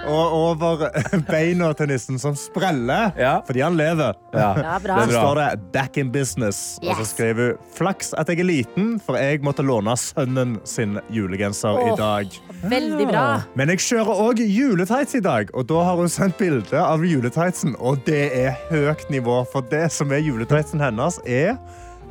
[0.15, 0.85] og over
[1.27, 3.41] beina til nissen som spreller, Ja.
[3.45, 4.15] fordi han lever.
[4.33, 4.53] Ja.
[4.65, 4.99] Ja, bra.
[5.01, 6.79] Så Det står det 'back in business'.
[6.89, 10.99] Og så skriver hun 'flaks at jeg er liten, for jeg måtte låne sønnen sin
[11.09, 12.39] julegenser i dag'.
[12.69, 13.41] Veldig bra.
[13.55, 17.75] Men jeg kjører òg juletights i dag, og da har hun sendt bilde av juletightsen.
[17.79, 21.57] Og det er høyt nivå, for det som er juletightsen hennes, er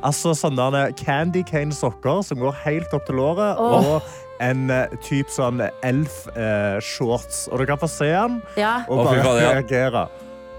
[0.03, 3.57] altså sånne candy cane sokker som går helt opp til låret.
[3.57, 3.95] Oh.
[3.95, 4.01] Og
[4.43, 7.47] en type typ sånn elf-shorts.
[7.51, 8.83] og du kan få se den Ja.
[8.89, 10.07] og bare reagere.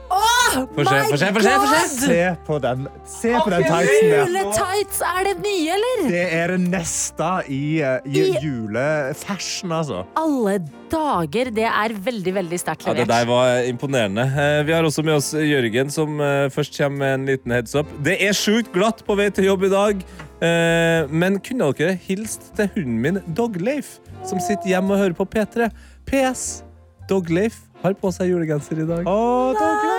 [0.06, 2.06] Få se, få se, få se, få se.
[2.06, 4.20] Se på den, se på den tightsen der.
[4.22, 6.04] Juletights, er det nye, eller?
[6.12, 10.04] Det er det neste i, eh, i I- julefashion, altså.
[10.16, 10.54] Alle
[10.92, 11.50] dager.
[11.56, 14.22] Det er veldig, veldig sterkt Ja, det der var imponerende.
[14.22, 17.74] Eh, Vi har også med oss Jørgen, som eh, først kommer med en liten heads
[17.74, 17.86] up.
[18.04, 20.04] Det er sjukt glatt på vei til jobb i dag,
[20.40, 25.26] eh, men kunne dere hilst til hunden min Dogleif, som sitter hjemme og hører på
[25.26, 25.68] P3?
[26.06, 26.62] PS.
[27.10, 29.06] Dogleif har på seg julegenser i dag.
[29.06, 29.54] Å,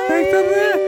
[0.07, 0.86] Tenk deg det!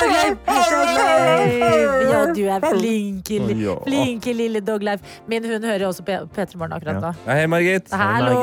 [0.00, 0.38] Dogleif!
[2.14, 5.02] Ja, du er flink, li- flinke lille Dogleif.
[5.28, 7.10] Min hund hører også P- P3 Morgen akkurat nå.
[7.26, 7.90] Ja, Hei, Margit.
[7.92, 8.36] Hallo,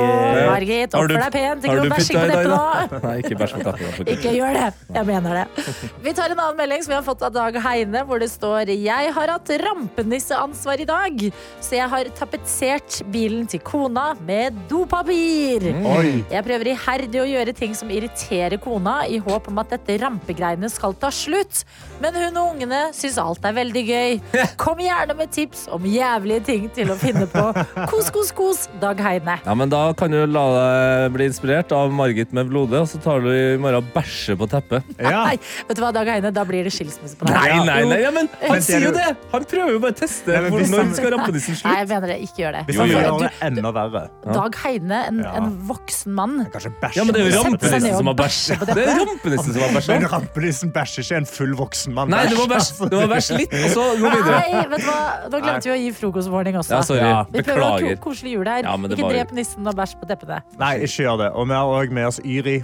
[0.50, 0.96] Margit.
[0.98, 1.66] Oppfør deg pent.
[1.66, 3.00] Ikke du noe bæsjing på teppet nå.
[3.06, 4.10] Nei, ikke bæsj på katten.
[4.16, 4.66] Ikke gjør det.
[4.98, 5.66] Jeg mener det.
[6.06, 8.72] Vi tar en annen melding som vi har fått av Dag Heine, hvor det står
[8.76, 11.24] Jeg har hatt rampenisseansvar i dag,
[11.64, 15.70] så jeg har tapetsert bilen til kona med dopapir.
[15.80, 16.24] Mm.
[16.32, 20.70] Jeg prøver iherdig å gjøre ting som irriterer kona, i håp om at dette rampegreiene
[20.72, 21.41] skal ta slutt.
[22.02, 24.20] Men hun og ungene syns alt er veldig gøy.
[24.62, 27.44] Kom gjerne med tips om jævlige ting til å finne på.
[27.92, 29.38] Kos, kos, kos, Dag Heine.
[29.46, 33.02] Ja, men Da kan du la deg bli inspirert av Margit med blodet, og så
[33.04, 34.84] tar du i morgen og bæsjer på teppet.
[34.98, 35.26] Ja.
[35.30, 35.38] Nei,
[35.70, 37.36] vet du hva, Dag Heine, da blir det skilsmisse på deg.
[37.38, 39.08] Nei, nei, nei, ja, men han Men sier jo det!
[39.36, 41.78] Han prøver jo bare å teste Nei, hvis når skal rampenissen Nei, slutte.
[41.78, 42.18] jeg mener det.
[42.26, 42.64] Ikke gjør det.
[42.70, 44.04] Hvis han gjør det enda verre.
[44.32, 45.32] Dag Heine, en, Ja.
[45.40, 46.36] en voksen mann.
[46.54, 46.74] Kanskje.
[46.98, 48.60] Ja, men det er jo rampenissen som har bæsje bæsj.
[48.62, 52.12] på Det er rampenissen som har Men rampenissen bæsjer ikke en full voksen mann.
[52.12, 54.42] Nei, det var bæsj, det var bæsje litt, og så gå videre.
[54.42, 55.00] Nei, vet du hva?
[55.32, 56.76] Nå glemte vi å gi frokostvarning også.
[56.76, 57.08] Ja, sorry.
[57.08, 57.24] Ja.
[57.32, 58.66] Vi prøver å ha koselig jul her.
[58.68, 60.42] Ja, Ikke var- drep nissen og bæsj på teppene.
[60.60, 61.32] Nei, ikke gjør det.
[61.36, 62.60] Og vi har òg med oss Yri,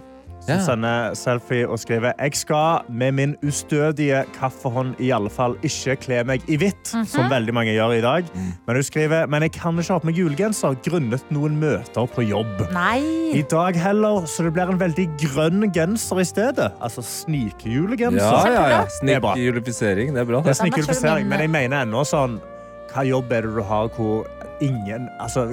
[0.47, 0.63] som Ja.
[0.65, 6.23] sender selfie og skriver Jeg skal med min ustødige kaffehånd i alle fall ikke kle
[6.25, 7.05] meg i hvitt, Mhm.
[7.05, 8.25] som veldig mange gjør i dag.
[8.65, 12.23] Men hun skriver Men jeg kan ikke ha på meg julegenser grunnet noen møter på
[12.27, 12.71] jobb.
[12.71, 12.99] Nei!
[13.37, 16.71] I dag heller, så det blir en veldig grønn genser i stedet.
[16.81, 18.17] Altså snikjulegenser.
[18.19, 18.81] Ja, ja, ja.
[18.83, 18.87] Er.
[19.01, 20.13] Snikjulifisering.
[20.13, 20.41] Det er bra.
[20.41, 22.39] Det er snikjulifisering, men jeg mener ennå sånn
[22.87, 24.25] Hva jobb er det du har hvor
[24.63, 25.47] ingen altså,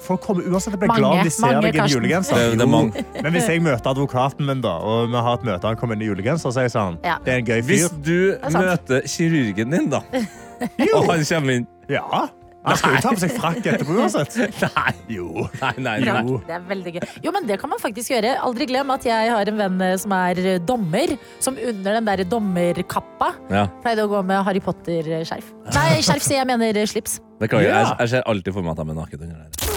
[0.00, 2.42] Folk kommer uansett til å bli glad om de ser mange, deg i en julegenser.
[2.42, 3.22] Er.
[3.24, 6.04] Men hvis jeg møter advokaten min, da, og vi har et møte, han kommer inn
[6.06, 7.18] i julegenser, så er jeg sånn Ja.
[7.24, 7.72] Det er en gøy fyr.
[7.72, 10.02] Hvis du er møter kirurgen din, da,
[10.92, 12.28] og han kommer inn Ja.
[12.62, 14.36] Han skal jo ta på seg frakk etterpå uansett.
[14.62, 15.46] Nei, Jo.
[15.60, 15.96] nei, nei.
[16.06, 16.36] jo.
[16.46, 17.00] Det er veldig gøy.
[17.26, 18.36] Jo, men det kan man faktisk gjøre.
[18.46, 22.06] Aldri glem at jeg har en venn eh, som er eh, dommer, som under den
[22.12, 25.50] der dommerkappa Ja, pleide å gå med Harry Potter-skjerf.
[25.74, 27.18] Nei, skjerf sier jeg mener eh, slips.
[27.42, 29.71] Det kan Jeg, jeg ser alltid for meg at han er naken under der.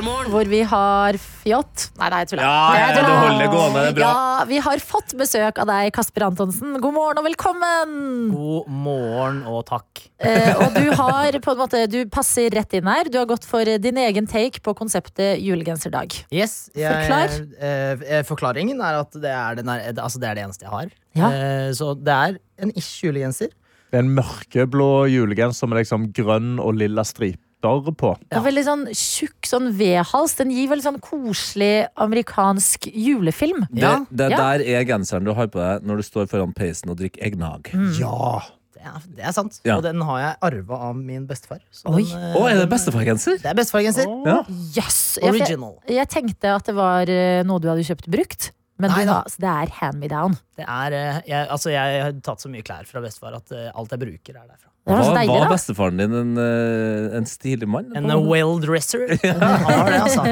[0.00, 2.44] Hvor vi har fjott Nei, nei, jeg tuller.
[2.46, 4.08] Ja, ja, du holder det gående, det er bra.
[4.10, 6.78] Ja, vi har fått besøk av deg, Kasper Antonsen.
[6.80, 7.92] God morgen og velkommen!
[8.32, 10.02] God morgen og takk.
[10.24, 13.10] Eh, og du har på en måte Du passer rett inn her.
[13.12, 16.16] Du har gått for din egen take på konseptet julegenserdag.
[16.32, 17.36] Yes, jeg, Forklar.
[17.60, 20.74] eh, eh, forklaringen er at det er, den er, altså det er det eneste jeg
[20.78, 20.96] har.
[21.18, 21.28] Ja.
[21.34, 23.52] Eh, så det er en ish julegenser.
[23.90, 27.04] Det er en mørkeblå julegenser med liksom grønn og lilla
[27.60, 28.10] striper på.
[28.30, 30.34] Det er veldig sånn tjukk sånn V-hals.
[30.38, 33.66] Den gir veldig sånn koselig amerikansk julefilm.
[33.70, 34.04] Det, Ja.
[34.10, 34.36] det Ja.
[34.36, 37.68] der er genseren du har på deg når du står foran peisen og drikker eggnog.
[37.98, 38.40] Ja!
[38.80, 39.60] Det er, det er sant.
[39.62, 39.76] Ja.
[39.76, 41.58] Og den har jeg arva av min bestefar.
[41.70, 42.02] Så Oi.
[42.02, 43.36] den, oh, er det bestefargenser?
[43.42, 44.06] Det er bestefargenser.
[44.24, 44.38] Ja.
[44.74, 45.18] Yes!
[45.20, 45.74] Jeg, Original.
[45.86, 48.52] jeg tenkte at det var eh, noe du hadde kjøpt brukt.
[48.80, 50.34] Men Nei har- det er hand me down.
[50.56, 53.68] Det er, eh, jeg, altså jeg har tatt så mye klær fra bestefar at eh,
[53.74, 54.66] alt jeg bruker, er derfra.
[54.88, 57.90] Det var deilig, var bestefaren din en, eh, en stilig mann?
[57.96, 59.04] En uh, well-dresser.
[59.20, 59.34] ja.
[59.36, 60.24] det, altså.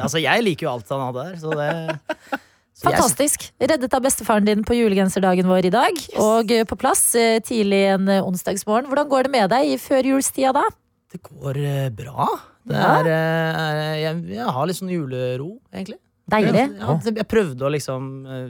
[0.00, 0.22] Altså.
[0.24, 2.40] Jeg liker jo alt han hadde der, så det
[2.76, 3.46] Fantastisk.
[3.60, 6.00] Reddet av bestefaren din på julegenserdagen vår i dag.
[6.20, 7.04] Og eh, på plass
[7.48, 8.88] tidlig en onsdagsmorgen.
[8.90, 10.64] Hvordan går det med deg i førjulstida da?
[11.12, 11.60] Det går
[11.96, 12.26] bra.
[12.66, 16.00] Det er, er- jeg, jeg har litt sånn julero, egentlig.
[16.30, 16.64] Deilig.
[16.80, 18.48] Ja, det- jeg prøvde å liksom eh,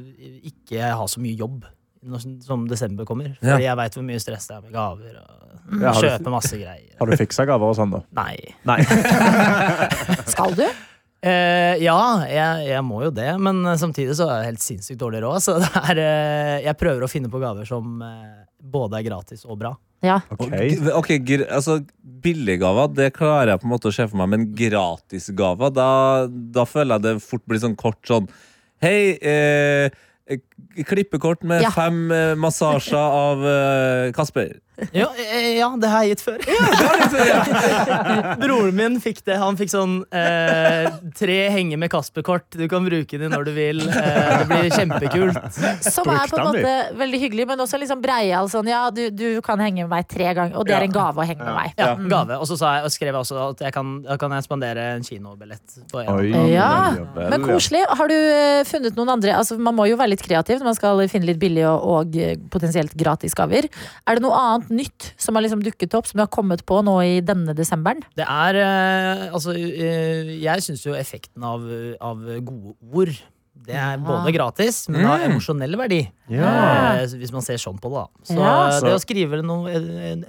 [0.53, 1.65] ikke ha så mye jobb
[2.07, 3.33] når som desember kommer.
[3.43, 3.57] Ja.
[3.57, 5.17] Fordi jeg veit hvor mye stress det er med gaver.
[5.19, 6.93] Og Ja, kjøpe masse greier.
[7.01, 8.01] Har du fiksa gaver og sånn, da?
[8.15, 8.37] Nei.
[8.69, 8.79] Nei.
[10.33, 10.62] Skal du?
[11.27, 11.97] Eh, ja,
[12.31, 15.41] jeg, jeg må jo det, men eh, samtidig så er jeg helt sinnssykt dårlig råd.
[15.43, 19.43] Så det er, eh, jeg prøver å finne på gaver som eh, både er gratis
[19.49, 19.73] og bra.
[20.05, 20.21] Ja.
[20.37, 20.53] Ok.
[20.93, 21.81] Ok, gr altså
[22.27, 25.89] Billiggaver det klarer jeg på en måte å se for meg, men gratisgaver, da,
[26.29, 28.29] da føler jeg det fort blir sånn kort sånn
[28.85, 29.89] Hei, eh,
[30.87, 31.71] klippekort med Ja.
[31.71, 34.57] fem eh, massasjer av eh, Kasper.
[34.92, 36.42] Ja, eh, ja, det har jeg gitt før.
[38.42, 39.38] Broren min fikk det.
[39.40, 42.45] Han fikk sånn eh, tre henge med Kasper-kort.
[42.61, 43.81] Du kan bruke det når du vil.
[43.88, 45.38] Eh, det blir kjempekult.
[45.87, 48.51] Som er på en måte veldig hyggelig, men også liksom breial.
[48.53, 51.25] Sånn, ja, du, du kan henge med meg tre ganger, og det er en gave
[51.25, 51.73] å henge med meg.
[51.81, 52.11] Ja, Mm.
[52.12, 52.37] gave.
[52.42, 55.05] Og så sa jeg, og skrev jeg også at jeg kan, kan jeg spandere en
[55.07, 55.79] kinobillett.
[55.90, 56.11] På en.
[56.12, 56.29] Oi.
[56.53, 57.81] Ja, men koselig.
[57.97, 60.79] Har du eh, funnet noen andre altså, Man må jo være litt kreativ når man
[60.79, 62.19] skal finne litt billige og, og
[62.55, 63.67] potensielt gratis gaver.
[64.07, 66.79] Er det noe annet nytt som har liksom dukket opp, som du har kommet på
[66.87, 68.05] nå i denne desemberen?
[68.15, 71.65] Det er eh, Altså, eh, jeg syns jo effekten av,
[72.01, 73.17] av gode ord
[73.67, 76.03] det er både gratis, men har emosjonell verdi.
[76.31, 76.51] Ja.
[77.01, 78.05] Eh, hvis man ser sånn på det.
[78.05, 78.25] da.
[78.29, 78.81] Så Ja.
[78.85, 79.81] det å skrive noe,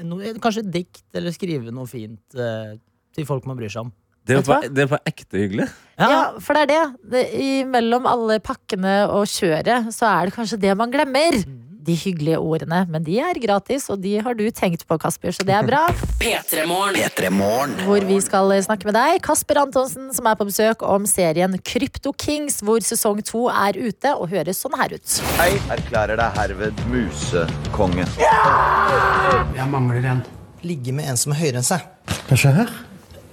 [0.03, 2.77] noe Kanskje et dikt, eller skrive noe fint eh,
[3.13, 3.91] til folk man bryr seg om.
[4.27, 5.69] Det er på, det var, ekte hyggelig.
[5.97, 7.11] Ja, for det er det.
[7.13, 11.39] det i, mellom alle pakkene og kjøret, så er det kanskje det man glemmer.
[11.87, 12.81] De hyggelige ordene.
[12.91, 15.85] Men de er gratis, og de har du tenkt på, Kasper, så det er bra.
[16.19, 16.97] P3morgen.
[16.99, 17.77] P3 Morgen.
[17.87, 22.11] Hvor vi skal snakke med deg, Kasper Antonsen, som er på besøk om serien Krypto
[22.11, 25.15] Kings, hvor sesong to er ute og høres sånn her ut.
[25.39, 28.09] Jeg erklærer deg herved musekonge.
[28.19, 30.21] Jeg mangler en.
[30.67, 31.87] Ligge med en som er høyere enn seg.
[32.27, 32.77] Hva skjer?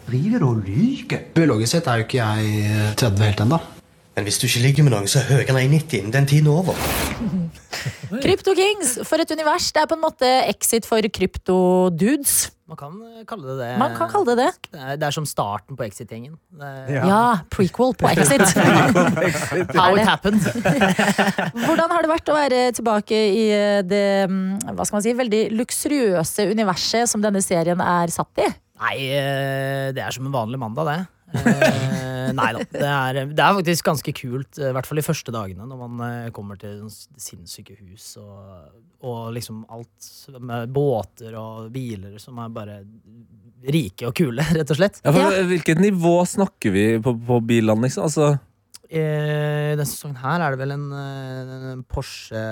[0.04, 1.22] Driver du og lyver?
[1.34, 3.60] Biologisk sett er jo ikke jeg eh, 30 helt ennå.
[4.14, 6.46] Men hvis du ikke ligger med noen så er høyere enn 1,90 innen den tiden
[6.46, 6.78] er over
[8.24, 9.72] Kryptokings, for et univers.
[9.74, 12.52] Det er på en måte exit for kryptodudes.
[12.70, 13.70] Man kan eh, kalle det det.
[13.80, 14.70] Man kan kalle det det.
[14.70, 16.36] Det er, det er som starten på Exit-gjengen.
[16.62, 17.02] Ja.
[17.10, 18.44] Ja, prequel på Exit.
[19.74, 20.40] How it happened.
[21.66, 25.16] Hvordan har det vært å være tilbake i eh, det mm, hva skal man si,
[25.18, 28.48] veldig luksuriøse universet som denne serien er satt i?
[28.82, 31.02] Nei, eh, det er som en vanlig mandag, det.
[31.34, 32.62] Eh, nei da.
[32.70, 35.82] Det er, det er faktisk ganske kult, eh, i hvert fall de første dagene, når
[35.84, 38.72] man kommer til sinnssyke hus og,
[39.06, 40.10] og liksom alt
[40.42, 42.80] med båter og biler som er bare
[43.64, 44.98] rike og kule, rett og slett.
[45.04, 48.08] Ja, for, Hvilket nivå snakker vi på, på bilene, liksom?
[48.10, 48.34] Altså,
[48.90, 52.42] I denne sesongen her er det vel en, en Porsche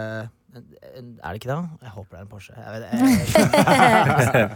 [0.52, 1.58] Er det ikke det?
[1.82, 2.52] Jeg håper det er en Porsche.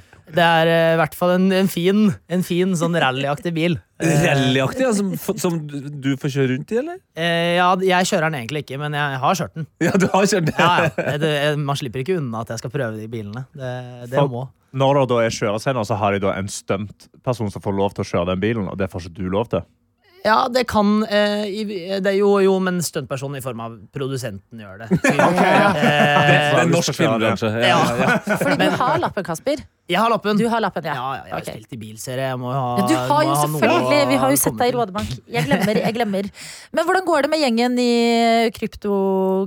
[0.27, 2.01] Det er eh, i hvert fall en, en fin,
[2.35, 3.77] en fin sånn rallyaktig bil.
[4.03, 6.99] Eh, Rallyaktig, ja, som, som du får kjøre rundt i, eller?
[7.15, 9.69] Uh, ja, jeg kjører den egentlig ikke, men jeg har kjørt den.
[9.87, 10.59] Ja, du har kjørt den?
[10.59, 11.15] Ja, ja.
[11.23, 11.31] Det,
[11.63, 13.47] man slipper ikke unna at jeg skal prøve de bilene.
[13.55, 13.73] Det,
[14.11, 14.43] det For- må.
[14.77, 18.03] Når det da er kjørescener, så har de da en stuntperson som får lov til
[18.03, 19.63] å kjøre den bilen, og det får ikke du lov til.
[20.27, 24.81] Ja, det kan eh, i- det, Jo, jo, men stuntpersonen i form av produsenten gjør
[24.83, 24.89] det.
[25.07, 27.79] Det, Eh, det er norsk film, Ja, Ja.
[28.01, 28.19] ja.
[28.41, 29.63] Fordi du har lappen, Kasper.
[29.89, 30.35] Jeg har lappen.
[30.37, 30.95] Du har lappen, ja.
[30.99, 31.55] Ja, ja, jeg har okay.
[31.61, 32.25] spilt i bilserie.
[32.33, 34.75] Jeg må jo ha Ja, du har jo selvfølgelig, vi har jo sett deg i.
[34.75, 35.13] Rådebank.
[35.31, 36.31] Jeg glemmer, jeg glemmer.
[36.75, 38.97] Men hvordan går det med gjengen i Krypto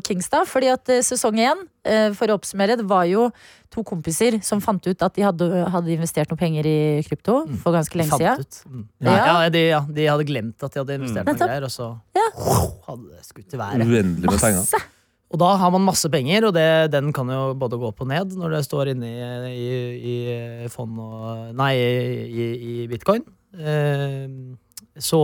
[0.07, 0.45] Kings, da?
[0.47, 3.25] Fordi at eh, sesong én, eh, for å oppsummere, det var jo
[3.69, 7.75] to kompiser som fant ut at de hadde, hadde investert noe penger i krypto for
[7.75, 8.39] ganske lenge Fant siden.
[8.39, 8.61] ut.
[8.71, 8.85] Mm.
[9.05, 9.11] Ja.
[9.19, 11.51] Ja, ja, de, ja, de hadde glemt at de hadde investert noe Nettopp.
[11.51, 12.29] greier, og så Ja.
[12.87, 13.83] hadde det skutt i været.
[13.85, 14.87] Uendelig med penger.
[15.29, 18.09] Og da har man masse penger, og det, den kan jo både gå opp og
[18.09, 19.11] ned når det står inne
[19.53, 19.67] i,
[19.99, 20.15] i,
[20.65, 23.21] i fond og Nei, i, i bitcoin.
[23.53, 24.25] Eh,
[24.99, 25.19] så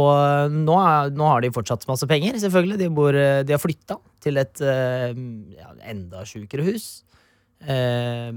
[0.54, 2.78] nå, er, nå har de fortsatt masse penger, selvfølgelig.
[2.84, 5.18] De, bor, de har flytta til et eh,
[5.58, 6.88] ja, enda sjukere hus.
[7.66, 8.30] Eh,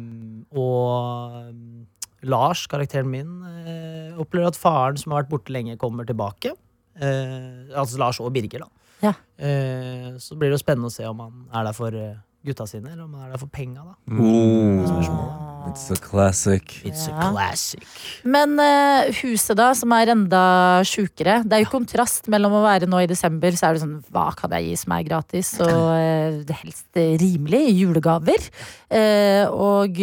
[0.56, 6.56] og Lars, karakteren min, eh, opplever at faren som har vært borte lenge, kommer tilbake.
[6.98, 8.77] Eh, altså Lars og Birger, da.
[9.04, 9.14] Ja.
[9.38, 12.16] Eh, så blir det jo spennende å se om han er der for eh,
[12.48, 13.94] gutta sine, eller om han er der for penga, da.
[14.14, 16.78] Oh, it's a classic.
[16.86, 17.16] It's Ja.
[17.18, 17.84] a classic.
[18.24, 20.42] Men eh, huset, da, som er enda
[20.86, 21.42] sjukere.
[21.44, 24.28] Det er jo kontrast mellom å være nå i desember, så er det sånn Hva
[24.38, 25.50] kan jeg gi som er gratis?
[25.60, 27.64] Og eh, det helst rimelig.
[27.82, 28.48] Julegaver.
[28.88, 29.98] Eh, og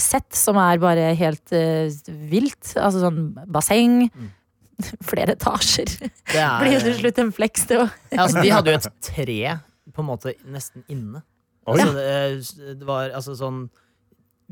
[0.00, 2.72] sett som er bare helt vilt.
[2.80, 3.20] Altså sånn
[3.50, 4.08] basseng.
[5.10, 5.86] Flere etasjer.
[6.00, 7.90] Det er- Blir jo til slutt en flex, det òg.
[8.12, 9.38] Ja, altså, de hadde jo et tre
[9.94, 11.22] på en måte nesten inne.
[11.66, 13.64] Altså, det, det var altså sånn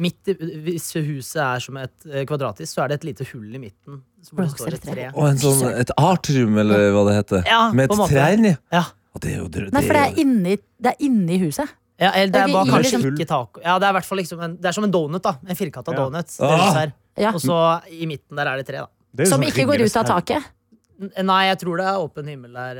[0.00, 3.50] midt i, Hvis huset er som et eh, kvadratisk, så er det et lite hull
[3.54, 3.98] i midten.
[4.24, 5.10] Så det står et tre.
[5.12, 7.44] Og en sånn, et artrium, eller hva det heter.
[7.50, 8.54] Ja, Med et tre inni.
[8.72, 8.86] Ja.
[9.20, 11.68] Det er jo det, Nei, for det er inni, det er inni huset.
[12.00, 14.18] Ja, eller det er bare kanskje liksom- ikke tak Ja, det er i hvert fall
[14.18, 15.34] liksom en, Det er som en donut, da.
[15.46, 15.98] En firkanta Ja.
[16.00, 16.32] donut.
[16.40, 16.86] Ah.
[17.20, 17.30] Ja.
[17.36, 18.88] Og så i midten der er det tre, da.
[19.12, 20.50] Det er Som sånn ikke går ut av taket.
[21.20, 22.78] Nei, jeg tror det er åpen himmel der.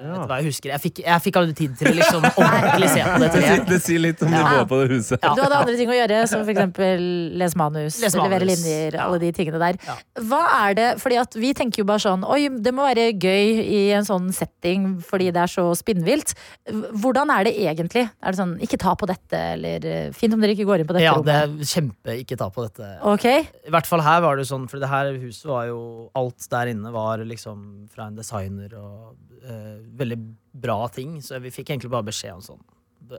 [0.00, 0.24] Eh, Ja.
[0.26, 0.70] Hva jeg husker.
[0.72, 3.66] Jeg fikk, jeg fikk aldri tid til å liksom ordentlig se på det treet.
[3.68, 4.40] det sier litt om Ja.
[4.42, 5.18] nivået på det huset.
[5.22, 5.34] Ja.
[5.36, 7.04] Du hadde andre ting å gjøre, som eksempel
[7.38, 8.30] lese manus, Les manus.
[8.30, 9.78] levere linjer, alle de tingene der.
[9.86, 9.96] Ja.
[10.30, 13.60] Hva er det, fordi at vi tenker jo bare sånn, oi, det må være gøy
[13.66, 16.34] i en sånn setting fordi det er så spinnvilt.
[16.70, 18.06] Hvordan er det egentlig?
[18.22, 20.88] Er det sånn, ikke ta på dette, eller eh, fint om dere ikke går inn
[20.88, 22.88] på dette Ja, det er kjempe ikke ta på dette.
[23.14, 23.44] Okay.
[23.66, 25.80] I hvert fall her var det sånn, for det her huset var jo
[26.16, 30.18] Alt der inne var liksom fra en designer og veldig
[30.62, 31.18] bra ting.
[31.24, 32.68] Så vi fikk egentlig bare beskjed om sånn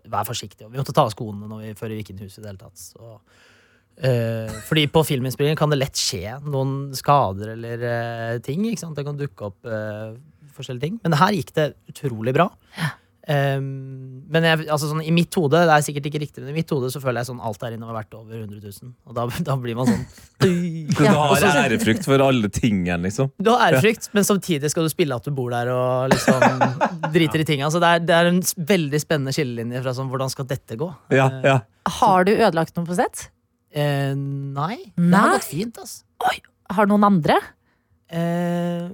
[0.08, 0.64] Vær forsiktig.
[0.64, 2.52] Og vi måtte ta av skoene vi, før vi gikk inn i huset i det
[2.54, 2.80] hele tatt.
[2.80, 3.18] Så,
[4.08, 8.64] eh, fordi på filminnspillingen kan det lett skje noen skader eller eh, ting.
[8.64, 10.14] Det kan dukke opp eh,
[10.56, 11.00] forskjellige ting.
[11.04, 12.48] Men her gikk det utrolig bra.
[13.30, 16.56] Um, men jeg, altså sånn, i mitt hode, det er sikkert ikke riktig, men i
[16.56, 18.94] mitt hode så føler jeg sånn alt der inne var verdt over 100 000.
[19.06, 20.06] Og da, da blir man sånn
[20.98, 23.30] Du har ærefrykt for alle tingene, liksom.
[23.38, 26.66] Du har ærefrykt, men samtidig skal du spille at du bor der og liksom
[27.16, 27.70] driter i tinga.
[27.74, 28.42] Så det er, det er en
[28.74, 30.90] veldig spennende skillelinje fra sånn hvordan skal dette gå?
[31.14, 31.60] Ja, ja.
[32.02, 33.28] har du ødelagt noe på sett?
[33.72, 34.82] Eh, nei.
[34.98, 36.02] Det har gått fint, altså.
[36.72, 37.38] Har noen andre?
[38.12, 38.90] Eh,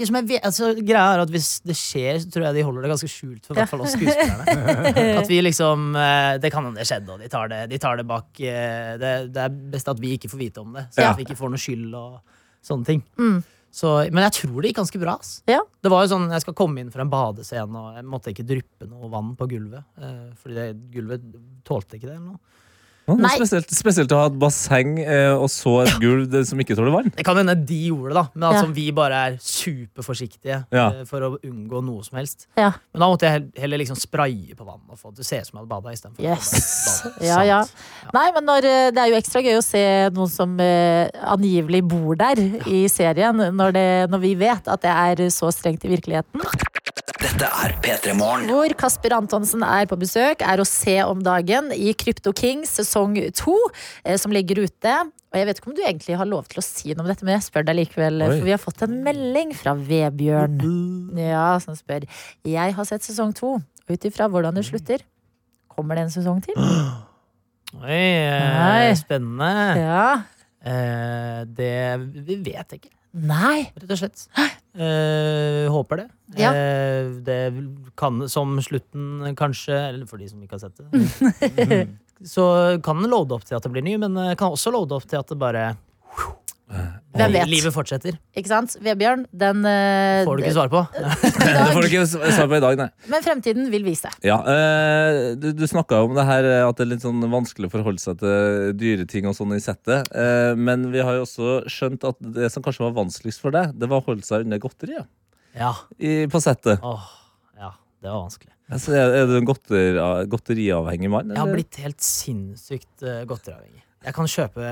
[0.00, 2.86] ikke som jeg altså, greia er at Hvis det skjer, så tror jeg de holder
[2.86, 5.14] det ganske skjult for i hvert fall oss skuespillerne.
[5.20, 8.00] At vi liksom eh, Det kan hende det skjedde, og de tar det, de tar
[8.00, 11.04] det bak eh, det, det er best at vi ikke får vite om det, så
[11.04, 11.12] Ja.
[11.12, 12.20] at vi ikke får noe skyld og
[12.64, 13.04] sånne ting.
[13.20, 13.38] Mm.
[13.70, 15.12] Så, men jeg tror det gikk ganske bra.
[15.46, 15.60] Ja.
[15.80, 18.48] Det var jo sånn, Jeg skal komme inn fra en badescene, og jeg måtte ikke
[18.48, 19.84] dryppe noe vann på gulvet.
[20.00, 20.64] Eh, fordi det,
[20.96, 21.28] gulvet
[21.68, 22.16] tålte ikke det.
[22.16, 22.40] eller noe
[23.18, 23.34] Nei.
[23.36, 26.92] spesielt, spesielt å ha et basseng eh, og så et gulv det- som ikke tåler
[26.94, 27.10] vann.
[27.16, 28.24] Det kan hende de gjorde det, da.
[28.34, 28.72] Men altså, Ja.
[28.72, 30.86] vi bare er superforsiktige Ja.
[30.90, 32.46] eh, for å unngå noe som helst.
[32.56, 32.72] Ja.
[32.92, 35.58] Men da måtte jeg heller liksom spraye på vann og få det ser ut som
[35.58, 36.16] jeg hadde bada.
[36.18, 37.02] Yes.
[37.20, 37.64] Ja, ja.
[38.14, 41.82] Nei, men når, eh, det er jo ekstra gøy å se noen som eh, angivelig
[41.88, 45.88] bor der i serien, når, det, når vi vet at det er så strengt i
[45.88, 46.40] virkeligheten.
[47.40, 48.50] Dette er P3 Morgen.
[48.52, 53.14] Hvor Kasper Antonsen er på besøk, er å se om dagen i Krypto Kings sesong
[53.32, 53.54] to,
[54.04, 54.92] eh, som ligger ute.
[55.32, 57.24] Og jeg vet ikke om du egentlig har lov til å si noe om dette,
[57.24, 58.20] men jeg spør deg likevel.
[58.26, 58.28] Oi.
[58.34, 61.16] For vi har fått en melding fra Vebjørn.
[61.16, 62.04] Ja, som spør.
[62.44, 63.54] Jeg har sett sesong to.
[63.56, 65.00] og Ut ifra hvordan det slutter,
[65.72, 66.60] kommer det en sesong til?
[67.80, 68.92] Oi, eh, Nei.
[69.00, 69.80] spennende.
[69.80, 70.24] Ja.
[70.60, 73.70] Eh, det Vi vet ikke, Nei.
[73.80, 74.28] rett og slett.
[74.74, 76.08] Eh, håper det.
[76.38, 76.52] Ja.
[76.54, 77.40] Eh, det
[77.98, 81.80] kan som slutten, kanskje, eller for de som ikke har sett det.
[82.30, 82.44] Så
[82.84, 85.08] kan den loade opp til at det blir ny, men eh, kan også loade opp
[85.08, 85.64] til at det bare
[86.70, 87.48] Hvem vet?
[87.50, 88.14] Livet fortsetter.
[88.38, 88.76] Ikke sant?
[88.84, 90.82] Vebjørn, den uh, Får du ikke svar på.
[90.94, 92.86] Det får du ikke svar på i dag, nei.
[93.10, 94.12] Men fremtiden vil vise.
[94.26, 97.66] Ja, uh, Du, du snakka om det her eh, at det er litt sånn vanskelig
[97.70, 100.06] å forholde seg til dyre ting og sånn i settet.
[100.14, 103.74] Uh, men vi har jo også skjønt at det som kanskje var vanskeligst for deg,
[103.74, 105.10] det var å holde seg unna godteriet
[105.58, 105.74] Ja.
[105.98, 106.78] i, på settet.
[106.86, 107.10] Åh,
[107.58, 108.54] ja, det var vanskelig.
[108.70, 109.96] Altså, er, er du en godter,
[110.30, 111.34] godteriavhengig mann?
[111.34, 113.82] Jeg har blitt helt sinnssykt uh, godteriavhengig.
[114.06, 114.68] Jeg kan kjøpe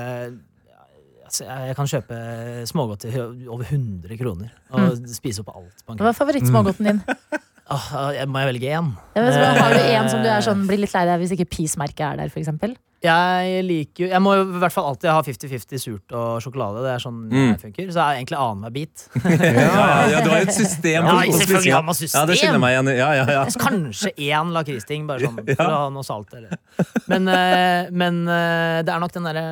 [1.29, 2.17] altså, jeg kan kjøpe
[2.69, 5.85] smågodt til over 100 kroner og spise opp alt.
[5.85, 7.01] på en Hva er favorittsmågodten din?
[7.69, 8.87] Åh, jeg må jeg velge én?
[9.13, 11.33] Ja, men så har du en som du er sånn, blir litt lei deg hvis
[11.35, 12.73] ikke Peace-merket er der, for eksempel?
[12.99, 16.81] Jeg liker jo Jeg må jo i hvert fall alltid ha 50-50 surt og sjokolade.
[16.83, 17.45] Det er sånn Mm.
[17.53, 17.91] jeg funker.
[17.95, 19.05] Så er jeg egentlig annenhver bit.
[19.23, 21.07] ja, ja, ja, du har et system.
[21.07, 22.19] Ja, selvfølgelig har man system.
[22.19, 22.91] Ja, det kjenner meg igjen.
[22.97, 23.45] Ja, ja, ja.
[23.63, 25.69] Kanskje én lakristing, bare sånn for Ja.
[25.69, 26.33] å ha noe salt.
[26.35, 26.57] Eller.
[27.07, 29.45] Men, eh, men eh, det er nok den derre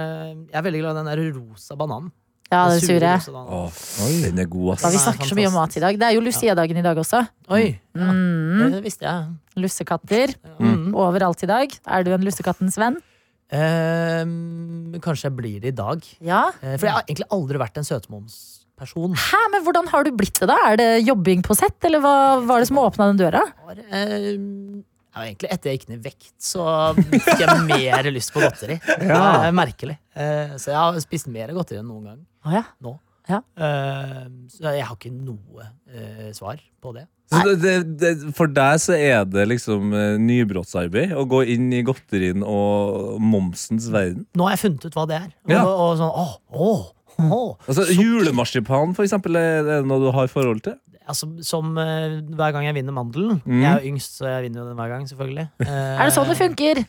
[0.50, 2.12] Jeg er veldig glad i den der rosa bananen.
[2.52, 3.10] Ja, den sure.
[3.28, 3.72] Åh,
[4.24, 5.98] den er god, Da, vi snakker så mye om mat i dag.
[6.00, 7.20] Det er jo Lucia-dagen i dag også.
[7.52, 8.72] Oi, ja, Mm.
[8.72, 9.26] det visste jeg.
[9.58, 10.94] Lussekatter Mm.
[10.96, 11.68] overalt i dag.
[11.86, 12.96] Er du en lussekattens venn?
[13.52, 14.24] Eh,
[15.04, 16.02] kanskje jeg blir det i dag.
[16.22, 16.48] Ja.
[16.62, 19.16] Eh, for jeg har egentlig aldri vært en søtmomsperson.
[19.16, 20.58] Hæ, men hvordan har du blitt det, da?
[20.72, 23.44] Er det jobbing på sett, eller hva var det som åpna den døra?
[23.92, 24.38] Eh,
[25.18, 26.64] ja, egentlig Etter jeg gikk ned i vekt, så
[26.96, 28.78] fikk jeg mer lyst på godteri.
[28.86, 29.98] Det er merkelig.
[30.16, 32.64] Eh, så jeg har spist mer godteri enn noen gang Å ja.
[32.86, 32.96] nå.
[33.28, 33.42] Ja.
[33.60, 37.08] Eh, så jeg har ikke noe eh, svar på det.
[37.28, 39.90] Så det, det, for deg så er det liksom
[40.24, 44.24] nybrottsarbeid å gå inn i godterien og momsens verden.
[44.38, 45.26] Nå har jeg funnet ut hva det er.
[45.44, 45.66] Og, Ja.
[45.68, 46.86] og sånn, åh, åh,
[47.28, 47.50] åh.
[47.68, 50.78] Altså Julemarsipan, for eksempel, er det noe du har forhold til?
[51.08, 53.38] Altså, som uh, hver gang jeg vinner mandelen.
[53.46, 53.62] Mm.
[53.62, 55.46] Jeg er jo yngst, så jeg vinner jo den hver gang, selvfølgelig.
[55.68, 56.76] Er det sånn det funker?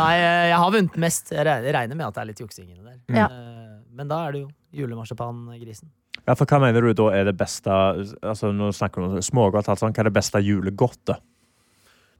[0.00, 1.24] Nei, eh, jeg har vunnet mest.
[1.36, 2.96] Jeg regner- med at det er litt juksing inni der.
[3.12, 3.26] Ja.
[3.28, 5.88] Uh, Men da er det jo julemarsipangrisen.
[6.22, 9.68] Ja, for hva mener du da er det beste altså Nå snakker du om smågodt.
[9.68, 11.18] Altså, hva er det beste julegodtet?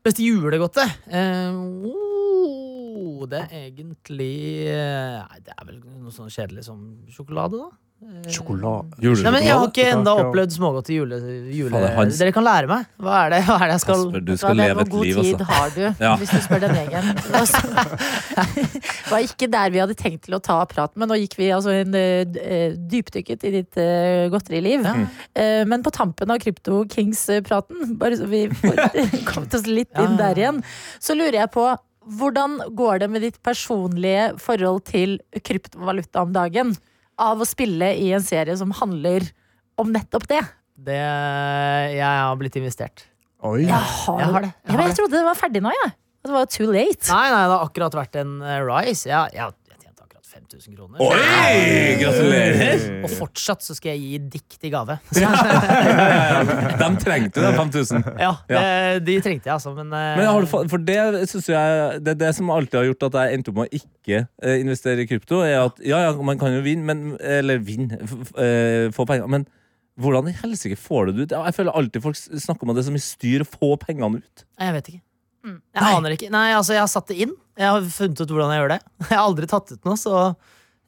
[0.02, 0.90] Beste julegodtet?
[1.06, 6.80] Uh, oh, det er egentlig eh, Nei, det er vel noe sånn kjedelig som
[7.14, 7.68] sjokolade, da.
[8.02, 8.96] Eh, Sjokolade?
[8.98, 11.18] Nei, men Jeg har ikke enda opplevd smågodt i jule...
[11.54, 11.82] jule...
[11.94, 12.18] Hans.
[12.18, 12.88] Dere kan lære meg.
[13.02, 14.92] Hva er det, hva er det jeg skal Kasper, du skal det- leve hvor et
[14.94, 15.46] god liv, tid altså.
[15.52, 16.12] har du, Ja.
[16.18, 17.12] hvis du spør den gjengen?
[17.38, 17.62] Altså,
[18.72, 21.50] det var ikke der vi hadde tenkt til å ta praten, men nå gikk vi
[21.54, 24.86] altså en, eh, dypdykket i ditt uh, godteriliv.
[25.38, 28.82] Eh, men på tampen av Krypto Kings-praten, bare så vi får
[29.30, 30.62] kommet oss litt inn der igjen,
[31.02, 31.70] så lurer jeg på
[32.18, 36.74] hvordan går det med ditt personlige forhold til kryptovaluta om dagen?
[37.22, 39.28] Av å spille i en serie som handler
[39.80, 40.42] om nettopp det.
[40.82, 43.06] Det Jeg har blitt investert.
[43.42, 43.64] Oi.
[43.66, 44.52] Jeg har, Jeg har det.
[44.68, 45.92] Jeg jeg trodde det var ferdig nå, jeg.
[45.92, 45.98] Ja.
[46.22, 47.08] Det var too late.
[47.10, 49.08] Nei, nei, det har akkurat vært en eh, rise.
[49.10, 49.54] Jeg, jeg,
[50.52, 51.00] 5000 kroner.
[51.00, 51.96] Oi!
[52.00, 52.82] Gratulerer!
[53.06, 54.98] Og fortsatt så skal jeg gi dikt i gave.
[56.82, 58.04] De trengte jo de 5000.
[58.20, 58.64] Ja, det,
[59.06, 59.72] de trengte jeg, altså.
[59.76, 60.98] Men, eh, Men har du, for det
[61.30, 63.80] syns jeg Det er det som alltid har gjort at jeg endte opp med å
[63.80, 65.40] ikke eh, investere i krypto.
[65.46, 69.30] Er at ja, ja, man kan jo vinne, men, eller vinne, eh, få penger.
[69.32, 69.46] Men
[70.00, 71.38] hvordan i helsike får du det ut?
[71.38, 74.22] Jeg føler alltid folk snakker om at det er så mye styr å få pengene
[74.22, 74.46] ut.
[74.60, 75.02] Jeg vet ikke.
[75.42, 76.30] Jeg aner ikke.
[76.32, 77.32] Nei, altså, jeg har satt det inn.
[77.58, 78.80] Jeg har funnet ut hvordan jeg gjør det.
[79.10, 80.16] Jeg har aldri tatt ut noe, så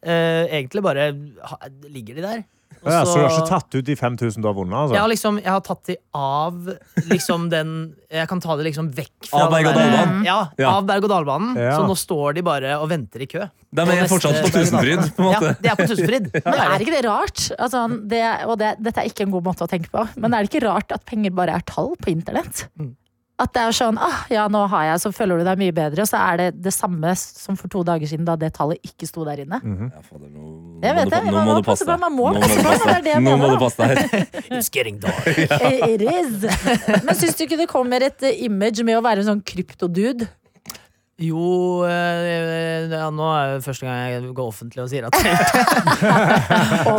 [0.04, 1.10] eh, egentlig bare
[1.50, 1.58] ha,
[1.92, 2.44] ligger de der.
[2.84, 4.74] Og Ja, så du har ikke tatt ut de 5000 du har vunnet?
[4.76, 4.92] Altså.
[4.96, 6.66] Jeg har, liksom, jeg har tatt de av
[7.08, 7.70] liksom den
[8.12, 10.18] Jeg kan ta det liksom vekk fra Av berg-og-dal-banen?
[10.26, 10.72] Ja, Ja.
[10.74, 11.54] av berg-og-dal-banen.
[11.56, 11.78] Ja.
[11.78, 13.46] Så nå står de bare og venter i kø.
[13.46, 15.54] De er neste fortsatt på Tusenfryd, på en måte.
[15.54, 16.28] Ja, de er på Tusenfryd.
[16.50, 17.46] Men er ikke det rart?
[17.56, 20.44] Altså, det, og det, dette er ikke en god måte å tenke på, men er
[20.44, 22.66] det ikke rart at penger bare er tall på internett?
[22.80, 22.92] Mm.
[23.34, 26.04] At det er sånn ah, ja, nå har jeg, så føler du deg mye bedre,
[26.04, 29.08] og så er det det samme som for to dager siden, da det tallet ikke
[29.10, 29.58] sto der inne.
[29.58, 30.44] Ja, fader, nå,
[30.78, 31.98] nå Jeg vet det, nå man må må du passe deg.
[32.04, 33.10] man må Nå du passe deg.
[33.26, 34.30] Nå må du passe deg.
[34.54, 35.26] It's getting dark.
[35.90, 36.46] It is.
[37.02, 40.30] Men syns du ikke det kommer et image med å være en sånn kryptodude?
[41.24, 45.14] Jo, eh, ja, nå er det første gang jeg går offentlig og sier at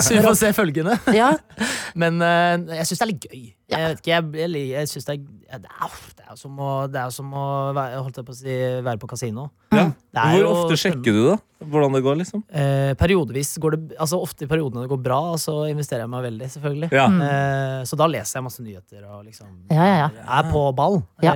[0.06, 0.98] Så vi får se følgende.
[1.16, 1.34] Ja,
[2.02, 3.44] Men eh, jeg syns det er litt gøy.
[3.66, 5.16] Jeg vet ikke, jeg, jeg, jeg synes det,
[5.50, 8.28] er, det, er, det er jo som å, det er som å være, holdt jeg
[8.28, 9.48] på å si, være på kasino.
[9.74, 9.88] Ja.
[9.90, 11.38] Det er Hvor jo ofte sjekker du da?
[11.66, 12.44] Hvordan det går, liksom?
[12.52, 16.26] Eh, periodevis går det Altså Ofte i periodene det går bra, så investerer jeg meg
[16.28, 16.90] veldig, selvfølgelig.
[16.94, 17.08] Ja.
[17.30, 19.98] Eh, så da leser jeg masse nyheter og liksom ja, ja.
[20.04, 20.26] ja.
[20.40, 21.00] er på ball.
[21.26, 21.34] Ja.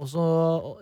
[0.00, 0.22] Og så,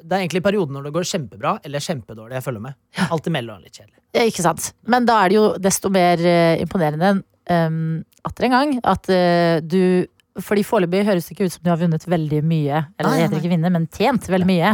[0.04, 2.76] det er egentlig perioden når det går kjempebra eller kjempedårlig jeg følger med.
[3.10, 3.98] Alt imellom er litt kjedelig.
[4.28, 4.68] Ikke sant.
[4.86, 7.16] Men da er det jo desto mer eh, imponerende
[7.50, 7.80] um,
[8.28, 10.06] atter en gang at uh, du
[10.38, 12.76] fordi Foreløpig høres det ikke ut som du har vunnet veldig mye.
[12.94, 13.40] Eller det Nei, heter nei.
[13.42, 14.68] ikke vinne, men tjent veldig mye.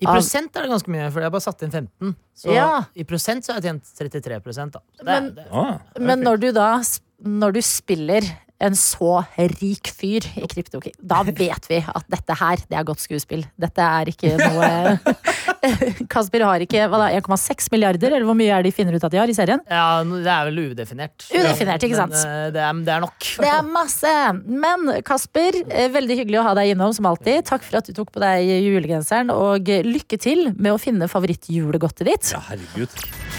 [0.00, 2.14] I Av- prosent er det ganske mye, for jeg har bare satt inn 15.
[2.40, 2.68] Så Ja.
[2.96, 4.80] i prosent så har jeg tjent 33 da.
[4.80, 6.80] Det, Men- det, Ah, Men når du da
[7.20, 8.22] Når du spiller
[8.60, 9.22] en så
[9.60, 13.44] rik fyr i CryptoKing, da vet vi at dette her, det er godt skuespill.
[13.60, 14.68] Dette er ikke noe
[16.12, 19.06] Kasper har ikke hva da, 1,6 milliarder, eller hvor mye er det de finner ut
[19.06, 19.62] at de har i serien?
[19.68, 21.26] ja, det er vel udefinert.
[21.32, 22.16] Udefinert, ikke sant?
[22.16, 23.30] Men, eh, det, er, det er nok.
[23.44, 24.14] Det er masse!
[24.66, 27.44] Men Kasper, eh, veldig hyggelig å ha deg innom som alltid.
[27.48, 32.08] Takk for at du tok på deg julegenseren, og lykke til med å finne favorittjulegodtet
[32.12, 32.32] ditt.
[32.36, 33.29] ja, herregud.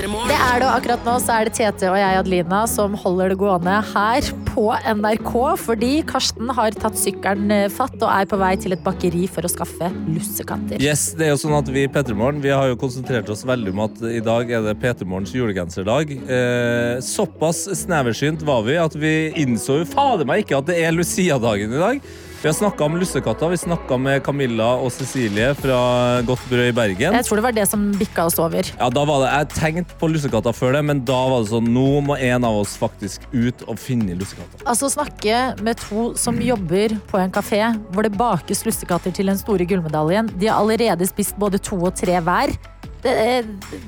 [0.00, 3.34] Det er det, og akkurat nå så er det Tete og jeg, Adelina, som holder
[3.34, 8.38] det gående her på NRK, fordi Karsten har tatt sykkelen eh, fatt og er på
[8.40, 10.80] vei til et bakeri for å skaffe lussekatter.
[10.80, 13.74] Yes, det er jo sånn at Vi i Petremorgen Vi har jo konsentrert oss veldig
[13.74, 16.16] om at i dag er det Petremorgens julegenserdag.
[16.16, 20.96] Eh, såpass sneversynt var vi at vi innså jo fader meg ikke at det er
[20.96, 22.10] Lucia-dagen i dag.
[22.42, 23.48] Vi har snakka om lussekatter.
[23.48, 25.80] Vi snakka med Camilla og Cecilie fra
[26.24, 27.12] Godt brød i Bergen.
[27.18, 28.70] Jeg tror det var det som bikka oss over.
[28.78, 31.68] Ja, da var det, Jeg tenkte på lussekatter før det, men da var det sånn
[31.68, 34.64] Nå må en av oss faktisk ut og finne lussekatter.
[34.64, 37.60] Altså snakke med to som jobber på en kafé
[37.92, 40.32] hvor det bakes lussekatter til den store gullmedaljen.
[40.40, 42.56] De har allerede spist både to og tre hver.
[43.02, 43.14] Det,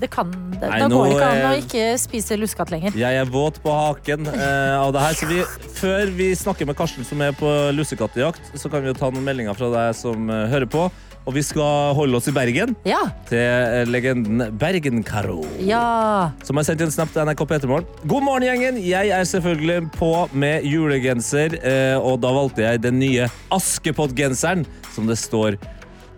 [0.01, 2.97] det kan det, Nei, Da går det ikke an å er- ikke spise lussekatt lenger.
[2.97, 5.15] Jeg er våt på haken eh, av det her.
[5.21, 5.43] Så vi,
[5.77, 9.25] før vi snakker med Karsten som er på lussekattejakt, så kan vi jo ta noen
[9.27, 10.87] meldinger fra deg som eh, hører på.
[11.23, 12.99] Og vi skal holde oss i Bergen Ja.
[13.29, 15.45] til eh, legenden Bergen-Caro.
[15.63, 16.33] Ja.
[16.43, 17.87] Som har sendt en snap til NRK Petermorgen.
[18.11, 18.81] God morgen, gjengen!
[18.83, 24.65] Jeg er selvfølgelig på med julegenser, eh, og da valgte jeg den nye Askepott-genseren,
[24.97, 25.61] som det står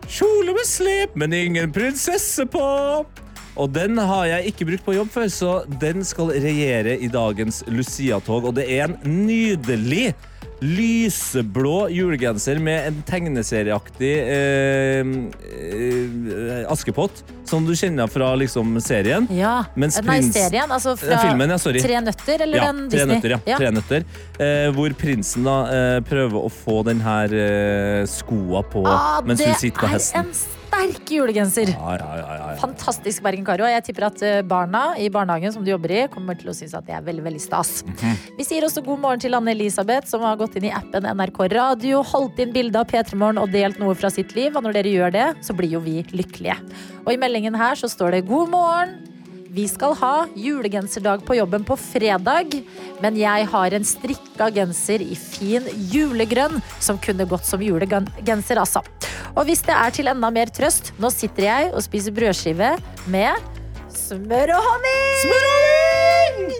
[0.05, 2.65] Kjole med slep, men ingen prinsesse på.
[3.55, 7.63] Og den har jeg ikke brukt på jobb før, så den skal regjere i dagens
[7.71, 8.51] Lucia-tog.
[8.51, 8.97] Og det er en
[9.27, 10.13] nydelig
[10.63, 19.27] lyseblå julegenser med en tegneserieaktig eh, eh, Askepott, som du kjenner fra liksom serien.
[19.35, 19.65] Ja.
[19.77, 20.71] Mens Nei, prins- serien.
[20.73, 21.59] Altså fra Eh, filmen, ja.
[21.59, 23.15] Tre nøtter, eller ja, den Tre Disney?
[23.17, 23.59] nøtter, ja.
[23.61, 24.05] Tre nøtter.
[24.39, 29.43] Eh, hvor prinsen da eh, prøver å få den her eh, skoa på Ah, mens
[29.45, 30.33] hun sitter på hesten.
[30.75, 31.71] Sterk julegenser.
[31.71, 32.57] Ja, ja, ja.
[32.61, 33.67] Fantastisk, Bergen Karo.
[33.69, 36.75] Jeg tipper at eh, barna i barnehagen som du jobber i, kommer til å synes
[36.77, 37.83] at det er veldig veldig stas.
[37.87, 38.19] Mhm.
[38.39, 41.41] Vi sier også god morgen til Anne Elisabeth, som har gått inn i appen NRK
[41.55, 44.55] Radio, holdt inn bilde av P3 Morgen og delt noe fra sitt liv.
[44.55, 46.59] Og når dere gjør det, så blir jo vi lykkelige.
[47.05, 49.14] Og i meldingen her så står det god morgen.
[49.55, 52.57] Vi skal ha julegenserdag på jobben på fredag,
[52.99, 58.83] men jeg har en strikka genser i fin julegrønn som kunne gått som julegenser, altså.
[59.37, 62.73] Og hvis det er til enda mer trøst, nå sitter jeg og spiser brødskive
[63.15, 63.39] med
[63.95, 66.51] smør og honning!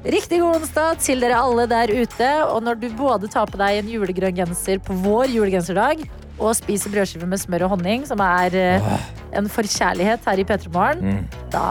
[0.00, 2.30] Riktig god onsdag til dere alle der ute.
[2.48, 6.08] Og når du både tar på deg en julegrønn genser på vår julegenserdag
[6.40, 8.92] og spiser brødskiver med smør og honning, som er eh,
[9.36, 11.24] en forkjærlighet her i P3 Morgen, Mm.
[11.52, 11.66] da,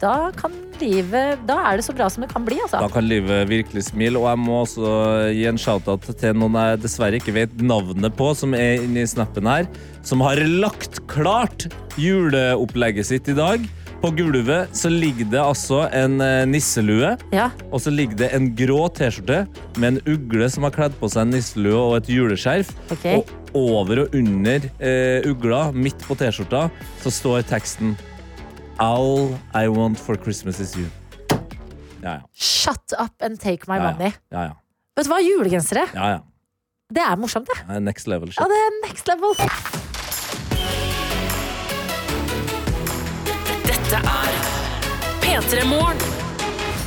[0.00, 2.80] da kan livet Da er det så bra som det kan bli, altså.
[2.82, 4.18] Da kan livet virkelig smile.
[4.18, 4.88] Og jeg må også
[5.32, 9.08] gi en shout-out til noen jeg dessverre ikke vet navnet på, som er inne i
[9.08, 9.68] snappen her,
[10.02, 11.68] som har lagt klart
[12.00, 13.62] juleopplegget sitt i dag.
[14.04, 17.46] På gulvet så ligger det altså en eh, nisselue, Ja.
[17.72, 19.46] og så ligger det en grå T-skjorte
[19.80, 22.74] med en ugle som har kledd på seg en nisselue og et juleskjerf.
[22.92, 23.06] Ok.
[23.14, 23.32] Og
[23.62, 26.66] over og under eh, ugla, midt på T-skjorta,
[27.00, 27.94] så står teksten
[28.82, 30.84] All I want for Christmas is you.
[32.02, 32.20] Ja, ja.
[32.36, 33.90] Shut up and take my Ja, ja.
[33.96, 34.12] money.
[34.34, 34.54] Ja, ja.
[34.98, 36.20] Vet du hva, julegensere, ja, ja.
[36.92, 37.80] det er morsomt, det.
[37.88, 38.42] Next level shit.
[38.44, 39.93] Ja, det er next level.
[43.94, 44.38] Dette er
[45.22, 46.00] P3 Morgen.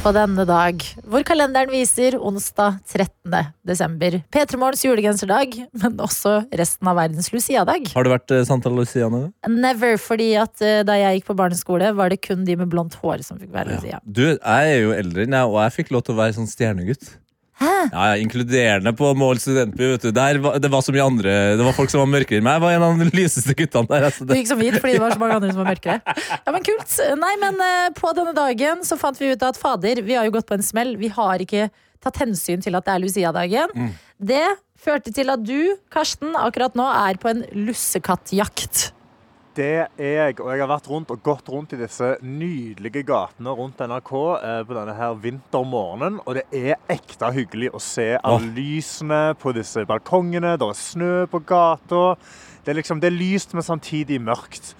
[0.03, 3.53] på denne dag, hvor kalenderen viser onsdag 13.
[3.64, 4.18] desember.
[4.34, 7.88] P3 Morgens julegenserdag, men også resten av verdens Lucia-dag.
[7.93, 9.22] Har du vært eh, Santa Lucia nå?
[9.47, 12.99] Never, fordi at eh, da jeg gikk på barneskole, var det kun de med blondt
[12.99, 14.01] hår som fikk være Lucia.
[14.03, 16.51] Du, jeg er jo eldre enn deg, og jeg fikk lov til å være sånn
[16.51, 17.14] stjernegutt.
[17.58, 17.74] Hæ?
[17.89, 19.88] Ja, Inkluderende på Mål studentby.
[19.93, 20.12] vet du.
[20.14, 22.60] Der det var så mye andre Det var folk som var mørkere enn meg.
[22.60, 24.05] Jeg var en av de lyseste guttene der.
[24.12, 26.01] Altså, Du gikk så hvit fordi det var så mange andre som var mørkere.
[26.38, 26.97] Ja, men kult.
[27.24, 30.36] Nei, men eh, på denne dagen så fant vi ut at fader, vi har jo
[30.38, 30.95] gått på en smell.
[31.01, 31.70] Vi har ikke
[32.03, 33.74] tatt hensyn til at det er Lucia-dagen.
[33.74, 33.89] Mm.
[34.34, 34.45] Det
[34.78, 38.91] førte til at du, Karsten, akkurat nå er på en lussekattjakt.
[39.58, 43.53] Det er jeg, og jeg har vært rundt og gått rundt i disse nydelige gatene
[43.58, 48.51] rundt NRK eh, på denne her vintermorgenen, og det er ekte hyggelig å se alle
[48.53, 50.53] lysene på disse balkongene.
[50.62, 52.03] Det er snø på gata.
[52.62, 54.76] Det er liksom, det er lyst, men samtidig mørkt.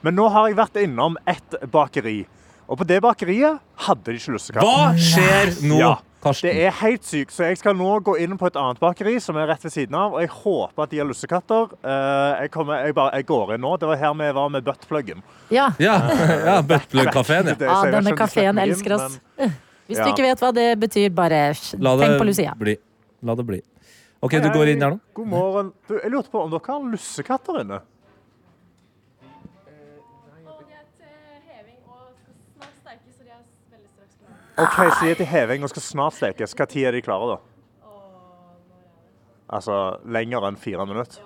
[0.00, 2.22] Men nå har jeg vært innom et bakeri,
[2.64, 4.64] og på det bakeriet hadde de ikke lussekatt.
[4.64, 5.92] Hva skjer nå, Ja,
[6.22, 6.50] Karsten?
[6.54, 7.32] det er helt sykt.
[7.34, 9.96] Så jeg skal nå gå inn på et annet bakeri som er rett ved siden
[9.98, 11.72] av, og jeg håper at de har lussekatter.
[11.82, 13.72] Eh, Jeg, kommer, jeg, bare, jeg går inn nå.
[13.82, 15.22] Det var her vi var med buttpluggen.
[15.50, 15.70] Ja.
[15.82, 15.96] Ja,
[16.48, 17.50] ja Buttplug-kafeen.
[17.52, 17.56] Ja.
[17.58, 19.18] Ja, denne kafeen elsker oss.
[19.38, 19.52] men-
[19.88, 20.04] Hvis Ja.
[20.06, 21.40] du ikke vet hva det betyr, bare
[21.82, 22.54] La tenk på det Lucia.
[22.56, 22.76] bli.
[23.26, 23.58] La det bli.
[24.22, 25.00] OK, Hei, du går inn der nå?
[25.18, 25.72] God morgen.
[25.88, 27.80] Du, jeg lurte på om dere har lussekatter inne?
[34.62, 36.54] OK, så de er til heving og skal snart stekes.
[36.58, 37.38] Hva tid er de klare, da?
[39.52, 41.20] Altså lenger enn fire minutter?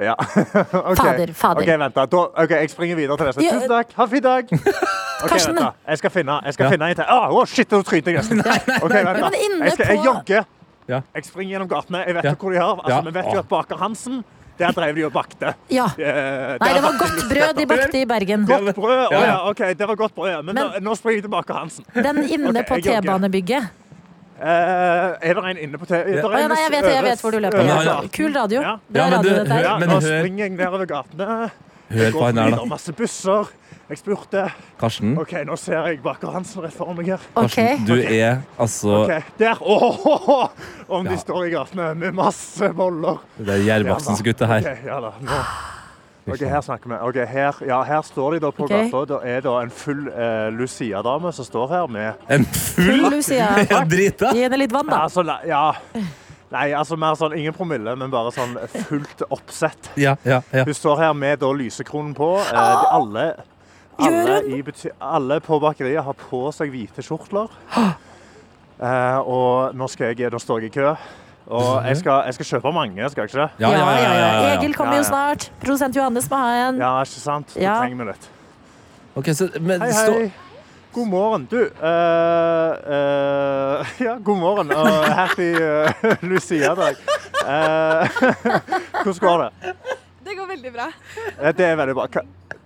[0.00, 0.14] Ja.
[0.90, 0.96] okay.
[1.00, 1.62] Fader, fader.
[1.64, 2.04] OK, vent da.
[2.06, 2.20] da.
[2.44, 3.42] OK, jeg springer videre til neste.
[3.46, 3.94] Tusen takk.
[3.96, 4.52] Ha en fin dag.
[5.24, 5.70] OK, vent da.
[5.88, 6.70] Jeg skal finne, jeg skal Ja.
[6.76, 7.04] finne en til.
[7.10, 8.42] Å, oh, shit, nå trynte jeg nesten.
[8.84, 9.30] OK, vent da.
[9.34, 10.46] Jeg, skal, jeg jogger.
[10.90, 12.04] Jeg springer gjennom gatene.
[12.06, 12.34] Jeg vet Ja.
[12.34, 12.76] jo hvor de har.
[12.84, 13.00] Altså, Ja.
[13.08, 14.22] Vi vet jo at Baker Hansen,
[14.60, 15.54] der drev de og bakte.
[15.72, 15.88] Ja.
[15.96, 18.46] Eh, Nei, det var godt brød de bakte i Bergen.
[18.48, 19.04] Godt brød?
[19.08, 19.36] Å Ja.
[19.50, 19.62] OK.
[19.78, 20.44] Det var godt brød.
[20.44, 21.84] Men, Men- nå, nå springer jeg tilbake Hansen.
[21.94, 22.80] Den inne på.
[22.80, 23.70] T-banebygget.
[24.40, 24.46] Uh,
[25.20, 25.92] er det en inne på T...
[25.92, 26.04] Ja.
[26.04, 27.60] det ja, nei, jeg vet jeg vet hvor du løper.
[27.60, 27.96] Ja.
[28.08, 28.62] Kul radio.
[28.64, 28.78] Ja.
[28.88, 29.66] Bra Ja, men du, radio, dette her.
[29.66, 31.50] Ja, nå springer jeg nedover gatene.
[31.90, 32.64] Hør på går da.
[32.70, 33.50] Masse busser.
[33.90, 34.44] Jeg spurte
[34.78, 37.24] Karsten, OK, nå ser jeg Baker Hansen rett foran meg her.
[37.34, 37.56] Ok.
[37.56, 39.58] Karsten du er altså Ok, Der!
[39.60, 40.46] Åh,
[40.86, 41.10] Om Ja.
[41.10, 43.18] de står i gatene med masse boller.
[43.38, 44.62] Det er Gjerbaksens gutte her.
[44.62, 45.40] Ok, ja da, nå.
[46.30, 47.00] Ok, her snakker vi.
[47.08, 48.86] Ok, her, ja, her står de da på okay.
[48.90, 49.02] gata.
[49.10, 53.48] Det er da en full eh, Lucia-dame som står her med En full Full Lucia.
[53.70, 54.30] Ja, drita!
[54.36, 55.02] Gi henne litt vann, da.
[55.08, 55.72] Altså, ja.
[56.50, 58.56] Nei, altså mer sånn ingen promille, men bare sånn
[58.88, 59.92] fullt oppsett.
[59.98, 60.64] Ja, ja, ja.
[60.66, 62.32] Hun står her med da lysekronen på.
[62.42, 63.26] Eh, de, alle,
[64.06, 67.48] alle, Gjør i buti- alle på bakeriet har på seg hvite skjortler.
[68.80, 70.94] Eh, og nå, skal jeg, nå står jeg i kø.
[71.50, 73.48] Og jeg skal, jeg skal kjøpe mange, skal jeg ikke det?
[73.64, 74.52] Ja, ja, ja, ja, ja, ja.
[74.60, 75.48] Egil kommer jo snart.
[75.60, 76.78] Produsent Johannes må ha en.
[76.78, 77.54] Ja, ikke sant?
[77.56, 77.78] Da Ja.
[77.82, 78.28] trenger vi litt.
[79.16, 80.30] Okay, så, men, Hei, hei.
[80.94, 81.44] God morgen.
[81.50, 81.66] Du Uh,
[82.94, 85.90] uh, Ja, god morgen og happy uh,
[86.22, 86.96] Lucia-dag.
[87.46, 88.08] Eh,
[89.02, 89.74] hvordan går det?
[90.24, 90.88] Det går veldig bra.
[91.56, 92.06] Det er veldig bra.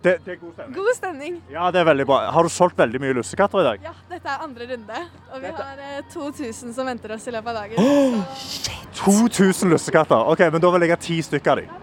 [0.05, 0.75] Det, det er god stemning.
[0.77, 1.37] God stemning.
[1.51, 2.19] Ja, det er veldig bra.
[2.35, 3.87] Har du solgt veldig mye lussekatter i dag?
[3.89, 4.99] Ja, dette er andre runde,
[5.33, 8.25] og vi har eh, 2000 som venter oss i løpet av dagen.
[8.45, 10.29] Så 2000 lussekatter.
[10.35, 11.81] Ok, men Da vil jeg ha ti stykker av dem.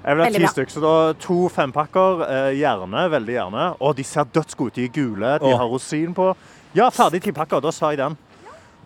[0.00, 0.94] Jeg vil ha ti stykker, så da
[1.26, 3.06] To fempakker, eh, gjerne.
[3.14, 3.68] Veldig gjerne.
[3.80, 4.74] Og de ser dødsgode ut.
[4.74, 6.34] De er gule, de har rosin på.
[6.74, 7.60] Ja, ferdig ti pakker.
[7.62, 8.16] Da sa jeg den.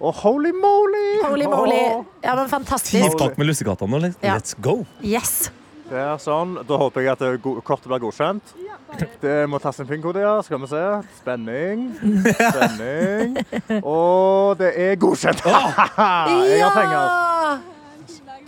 [0.00, 1.22] Og holy moly!
[1.24, 2.04] Holy moly.
[2.24, 2.92] Ja, men fantastisk.
[2.98, 3.98] Ti pakker pakk med lussekatter nå.
[4.02, 4.34] let's- Ja.
[4.36, 4.84] Let's go.
[5.00, 5.50] Yes.
[5.84, 6.56] Det er sånn.
[6.64, 7.22] Da håper jeg at
[7.66, 8.54] kortet blir godkjent.
[9.24, 10.38] Det må tas en PIN-kode, ja.
[10.46, 10.82] Skal vi se.
[11.18, 11.86] Spenning.
[12.54, 13.38] Spenning.
[13.82, 15.42] Og det er godkjent.
[15.48, 17.64] jeg har penger.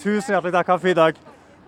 [0.00, 0.70] Tusen hjertelig takk.
[0.70, 1.18] Ha en fin dag.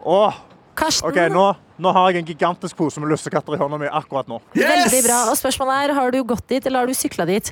[0.06, 0.44] Åh.
[0.78, 1.32] Karsten.
[1.34, 1.46] Nå,
[1.82, 4.38] nå har jeg en gigantisk pose med lussekatter i hånda mi akkurat nå.
[4.54, 5.24] Veldig bra.
[5.32, 7.50] Og spørsmålet er, har du gått dit, eller har du sykla dit?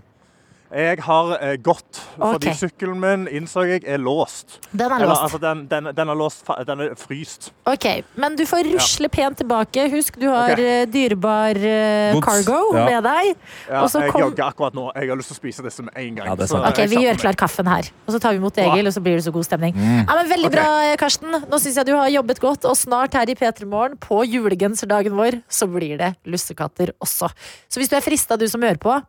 [0.74, 4.56] Jeg har eh, gått, fordi sykkelen min innså jeg er låst.
[4.72, 5.22] Den er Eller, låst.
[5.28, 6.42] altså, den, den, den er låst.
[6.66, 7.50] Den er fryst.
[7.70, 7.86] Ok,
[8.18, 9.86] men du får rusle pent tilbake.
[9.92, 10.58] Husk, du har Ok.
[10.58, 12.84] eh, dyrebar eh, cargo Ja.
[12.90, 13.36] med deg.
[13.70, 14.90] Ja, Og så jeg kom- jogger akkurat nå.
[14.96, 16.26] Jeg har lyst til å spise disse med en gang.
[16.26, 16.58] Ja, Så.
[16.66, 17.90] Ok, Vi gjør klar kaffen her.
[18.08, 19.74] Og så tar vi imot Egil, og så blir det så god stemning.
[19.76, 20.58] Ja, men Veldig okay.
[20.60, 21.30] bra, Karsten.
[21.46, 22.64] Nå syns jeg du har jobbet godt.
[22.64, 27.30] Og snart her i P3 Morgen, på julegenserdagen vår, så blir det lussekatter også.
[27.70, 29.02] Så hvis du er frista, du som hører på,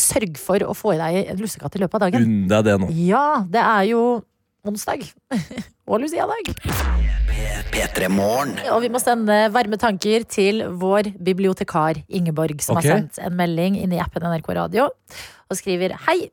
[0.00, 2.26] sørg for å få i deg en lussekatt i løpet av dagen.
[2.26, 2.90] Unn deg det nå.
[3.06, 4.02] Ja, det er jo
[4.66, 5.04] onsdag.
[5.90, 6.52] og Lucia-dag.
[8.72, 12.90] Og vi må sende varme tanker til vår bibliotekar Ingeborg, som okay.
[12.90, 14.88] har sendt en melding inn i appen NRK Radio
[15.46, 16.26] og skriver Hei!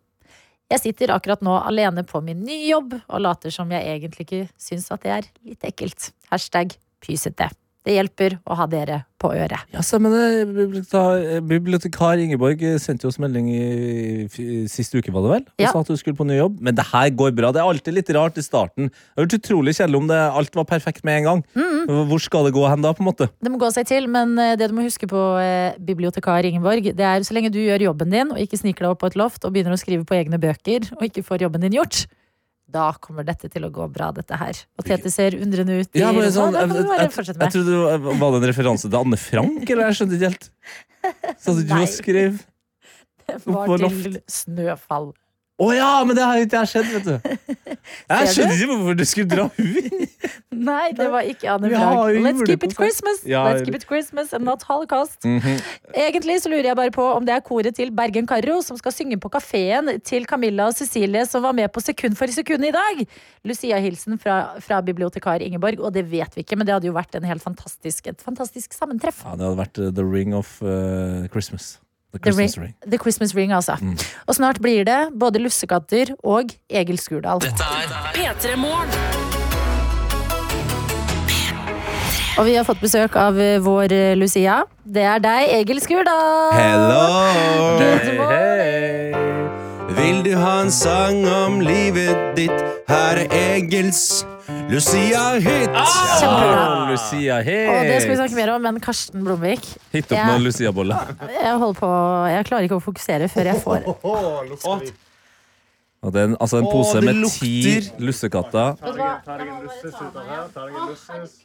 [0.71, 4.45] Jeg sitter akkurat nå alene på min nye jobb og later som jeg egentlig ikke
[4.57, 6.09] syns at det er litt ekkelt.
[6.31, 7.51] Hashtag pysete.
[7.83, 9.59] Det hjelper å ha dere på øret.
[9.73, 11.41] Ja, men det.
[11.47, 13.63] Bibliotekar, Ingeborg sendte oss melding i
[14.23, 15.43] i, sist uke, var det vel?
[15.47, 15.71] Og Ja.
[15.71, 16.61] sa at hun skulle på ny jobb.
[16.61, 17.51] Men det her går bra.
[17.51, 18.89] Det er alltid litt rart i starten.
[18.89, 21.43] Det har vært utrolig kjedelig om det, alt var perfekt med en gang.
[21.87, 23.29] Hvor skal det gå hen da, på en måte?
[23.43, 26.83] Det må gå seg til, men eh, det du må huske på, eh, bibliotekar Ingeborg,
[26.95, 29.15] det er så lenge du gjør jobben din og ikke sniker deg opp på et
[29.19, 32.05] loft og begynner å skrive på egne bøker og ikke får jobben din gjort,
[32.73, 34.59] da kommer dette til å gå bra, dette her.
[34.79, 38.17] Og Tete ser undrende ut Ja, men sånn, jeg, jeg, jeg, jeg trodde det var
[38.21, 40.49] var det en referanse til Anne Frank, eller jeg skjønte ikke helt.
[41.37, 42.39] Så at du på skrev
[43.27, 45.11] Det var til Snøfall.
[45.61, 47.15] Å ja, men det har ikke jeg skjedd, vet du.
[48.09, 50.07] Jeg skjønner ikke hvorfor du skulle dra henne
[50.69, 52.21] Nei, det var ikke Anne Frank.
[52.23, 52.73] Let's keep it.
[52.77, 53.19] Christmas!
[53.27, 55.19] Let's keep it Christmas and not holocaust.
[55.27, 55.59] Mhm.
[56.05, 58.95] Egentlig så lurer jeg bare på om det er koret til Bergen Karro som skal
[58.95, 62.73] synge på kafeen til Camilla og Cecilie som var med på Sekund for sekund i
[62.73, 63.03] dag.
[63.45, 67.19] Lucia-hilsen fra, fra bibliotekar Ingeborg, og det vet vi ikke, men det hadde jo vært
[67.19, 69.25] en helt fantastisk, et fantastisk sammentreff.
[69.25, 71.75] Ja, det hadde vært uh, The Ring of uh, Christmas.
[72.13, 72.91] The The Christmas ring, Ring.
[72.91, 73.75] the Christmas Ring, altså.
[73.81, 73.97] Mm.
[74.27, 77.41] Og snart blir det både lussekatter og Egil Skurdal.
[77.41, 78.89] P3 Morgen.
[82.37, 84.63] Og vi har fått besøk av eh, vår eh, Lucia.
[84.85, 86.53] Det er deg, Egil Skurdal.
[86.53, 87.03] Hello!
[87.81, 88.05] Good
[89.97, 92.63] Vil du ha en sang om livet ditt?
[92.89, 94.23] Her er Egils
[94.69, 95.69] Lucia-hit.
[96.19, 96.89] Kjempebra.
[96.91, 97.69] Lucia, Hit.
[97.69, 99.63] Og det skal vi snakke mer om, men Karsten Blomvik
[99.93, 100.97] Hit opp Jeg- med Lucia-bolle.
[101.43, 101.89] Jeg holder på
[102.29, 103.79] Jeg klarer ikke å fokusere før jeg får
[106.03, 107.39] Og det er en, altså en pose det med lukter.
[107.39, 108.75] ti lussekatter.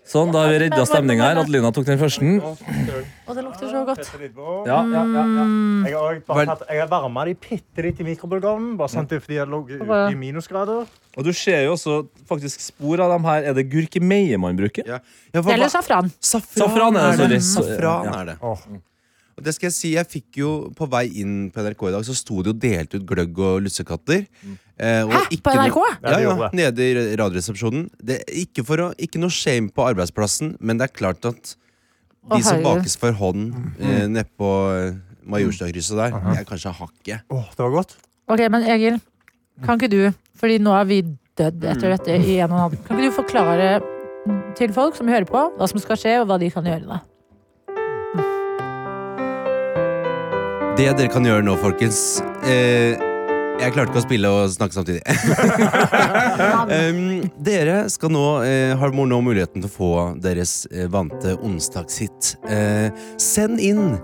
[0.09, 1.41] Sånn, da har vi redda stemninga her.
[1.45, 2.31] Adelina tok den første.
[2.43, 4.03] Og det lukter så godt.
[4.67, 5.45] Ja, ja, ja, ja.
[5.87, 8.75] Jeg har også bare tatt, jeg har varma de bitte litt i mikrobølgeovnen.
[8.81, 10.91] Bare sendt det fordi jeg lå ute i minusgrader.
[11.19, 13.47] Og du ser jo også faktisk spor av dem her.
[13.53, 14.87] Er det gurkemeie man bruker?
[14.87, 14.99] Ja,
[15.39, 16.11] hva- Eller safran.
[16.21, 17.79] Safran er det, sorry.
[17.79, 18.39] Safran er det.
[19.39, 22.07] Og det skal jeg si, jeg fikk jo På vei inn på NRK i dag
[22.07, 24.25] så sto det jo delt ut gløgg og lussekatter.
[24.79, 25.21] Eh, og Hæ?
[25.37, 25.79] ikke På NRK?
[25.79, 27.89] No Ja, Ja, nede i Radioresepsjonen.
[28.03, 31.55] Det er ikke, for å, ikke noe shame på arbeidsplassen, men det er klart at
[32.35, 37.25] de som bakes for hånd eh, nede på eh, Majorstadkrysset der, det er kanskje hakket.
[37.33, 37.95] Åh, det var godt.
[38.29, 38.99] Ok, men Egil,
[39.65, 40.01] kan ikke du,
[40.39, 41.03] fordi nå er vi
[41.39, 43.69] dødd etter dette i en og en halv Kan ikke du forklare
[44.59, 47.01] til folk som hører på, hva som skal skje, og hva de kan gjøre da?
[50.79, 52.95] Det dere kan gjøre nå, folkens eh,
[53.59, 55.01] Jeg klarte ikke å spille og snakke samtidig.
[56.77, 57.01] um,
[57.43, 59.91] dere skal nå, eh, har nå muligheten til å få
[60.23, 62.37] deres eh, vante onsdagshit.
[62.47, 63.97] Eh, send inn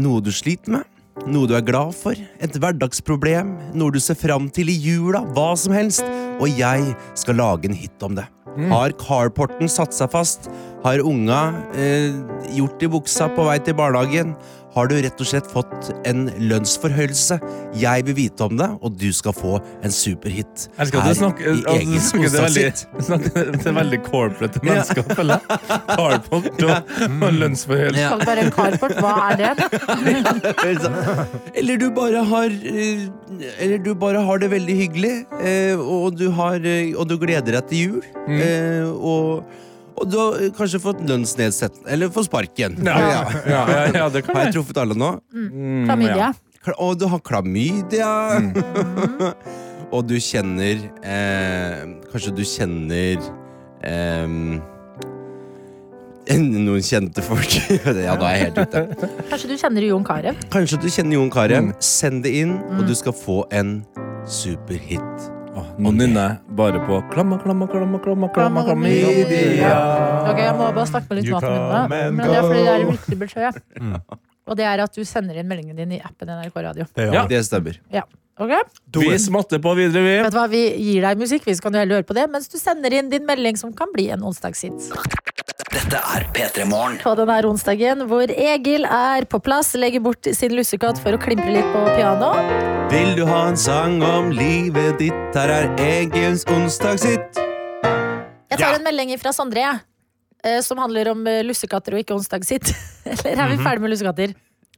[0.00, 0.88] noe du sliter med,
[1.28, 5.50] noe du er glad for, et hverdagsproblem, noe du ser fram til i jula, hva
[5.60, 6.08] som helst,
[6.40, 8.24] og jeg skal lage en hit om det.
[8.70, 10.48] Har carporten satt seg fast?
[10.84, 11.40] Har unga
[11.74, 12.14] eh,
[12.54, 14.34] gjort i buksa på vei til barnehagen?
[14.74, 17.38] Har du rett og slett fått en lønnsforhøyelse.
[17.78, 20.66] Jeg vil vite om det, og du skal få en superhit.
[20.66, 25.06] Jeg elsker at du snakker, i du Egils snakker det, veldig, det veldig corporate mennesker,
[25.14, 25.60] føler jeg.
[25.94, 28.02] Carport og, og lønnsforhøyelse.
[28.02, 28.14] Ja.
[28.18, 28.96] det bare en carport.
[29.04, 29.52] Hva er det?
[31.58, 33.06] Eller du bare har eh,
[33.62, 37.58] Eller du bare har det veldig hyggelig, eh, og du, har, eh, og du gleder
[37.60, 38.08] deg til jul.
[38.26, 38.40] Mm.
[38.40, 39.60] eh, Og,
[39.94, 42.76] og du har kanskje fått lønnsnedsettelse Eller fått sparken.
[42.84, 42.96] Ja.
[42.98, 45.10] Ja, ja, ja, det kan Har jeg truffet alle nå?
[45.32, 45.84] Mm.
[45.86, 46.32] Klamydia.
[46.64, 48.10] Kla- Og du har klamydia.
[49.94, 53.22] og du kjenner eh, Kanskje du kjenner
[53.84, 54.26] eh,
[56.34, 57.58] noen kjente folk.
[57.84, 59.12] ja, da er jeg helt ute.
[59.30, 60.40] Kanskje du kjenner Jon Carew?
[60.54, 61.68] Kanskje du kjenner Jon Carew.
[61.68, 61.72] Mm.
[61.84, 63.82] Send det inn, og du skal få en
[64.24, 65.33] superhit.
[65.54, 69.70] Åh, Nå nynner jeg bare på klamma, klamma, klamma, klamma, klamma, klamydia.
[70.30, 71.68] Ok, Jeg må bare snakke med litt You maten min.
[71.70, 71.82] da.
[71.84, 72.96] and Men det er fordi det er en go.
[72.96, 73.60] viktig beskjed.
[74.44, 76.84] Og det er at du sender inn meldingen din i appen NRK Radio.
[76.94, 77.26] Det Ja.
[77.30, 77.78] Det stemmer.
[77.92, 78.02] Ja.
[78.36, 78.50] Ok?
[78.98, 80.16] Vi smatter på videre, vi.
[80.22, 82.48] Vet du hva, Vi gir deg musikk, så kan du heller høre på det, mens
[82.50, 84.90] du sender inn din melding som kan bli en onsdagshit.
[85.74, 86.98] Dette er P3 Morgen.
[87.02, 91.50] På denne onsdagen hvor Egil er på plass, legger bort sin lussekatt for å klimpre
[91.56, 92.30] litt på piano.
[92.92, 95.18] Vil du ha en sang om livet ditt?
[95.34, 97.40] Her er Egils onsdagshit.
[98.54, 99.82] Jeg tar en melding fra Sondre, jeg.
[100.46, 102.70] eh, Som handler om eh, lussekatter og ikke onsdag sitt.
[103.10, 104.34] Eller er vi ferdig med lussekatter?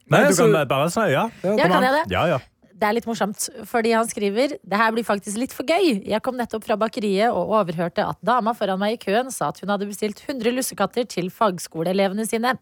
[0.06, 1.26] Nei, Nei, du kan bare si ja.
[1.42, 2.04] Ja, kan jeg det?
[2.14, 2.38] Ja, ja.
[2.76, 6.02] Det er litt morsomt, fordi han skriver Det her blir faktisk litt for gøy.
[6.04, 9.62] Jeg kom nettopp fra bakeriet og overhørte at dama foran meg i køen sa at
[9.62, 12.52] hun hadde bestilt 100 lussekatter til fagskoleelevene sine.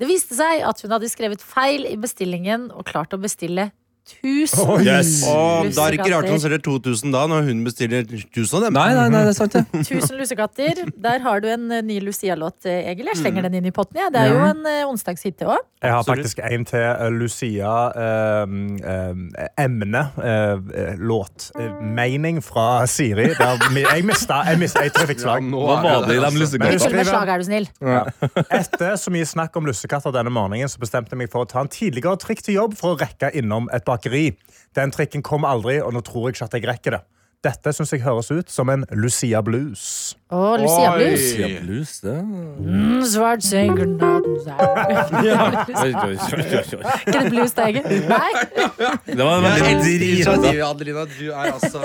[0.00, 3.68] Det viste seg at hun hadde skrevet feil i bestillingen og klart å bestille
[4.02, 5.22] 1000 oh, Yes.
[5.30, 8.64] Og da er det ikke rart hun selger 2000 da, når hun bestiller 1000 av
[8.66, 8.76] dem.
[8.76, 9.64] Nei, nei, nei, det er sant, det.
[9.86, 10.82] 1000 lussekatter.
[11.04, 13.10] Der har du en eh, ny Lucia-låt, eh, Egil.
[13.12, 14.00] Jeg slenger den inn i potten.
[14.02, 14.10] Ja.
[14.12, 15.62] Det er jo en uh, onsdagshit, det òg.
[15.82, 17.72] Jeg har faktisk en til uh, Lucia.
[18.42, 19.24] Um, um,
[19.58, 20.02] emne.
[20.18, 21.50] Uh, låt.
[21.58, 23.30] Uh, mening fra Siri.
[23.38, 25.22] Der, jeg mista et jeg.
[25.22, 27.38] Hva var det i de lussekattene?
[27.42, 27.68] du snill.
[28.60, 31.62] Etter så mye snakk om lussekatter denne morgenen, så bestemte jeg meg for å ta
[31.64, 34.26] en tidligere trikk til jobb for å rekke innom et bakeri.
[34.76, 37.04] Den trikken kom aldri, og nå tror jeg ikke at jeg rekker det.
[37.42, 40.14] Dette syns jeg høres ut som en Lucia blues.
[40.30, 41.22] Å, Lucia Blues.
[41.24, 42.12] Lucia blues, det.
[42.22, 44.36] Mm, svart senker natten
[45.82, 46.92] Oi, oi, oi, oi, oi.
[47.02, 47.98] Ikke det blues, det, egentlig?
[48.06, 48.30] Nei?
[49.08, 50.36] Det var en veldig drita,
[50.68, 51.02] Adelina.
[51.16, 51.82] Du er altså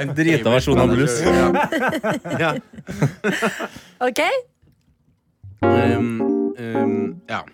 [0.00, 1.14] En drita versjon av blues.
[2.42, 2.50] Ja.
[4.02, 4.24] Ok.
[5.62, 6.10] Um,
[6.58, 6.98] um,
[7.30, 7.44] ja.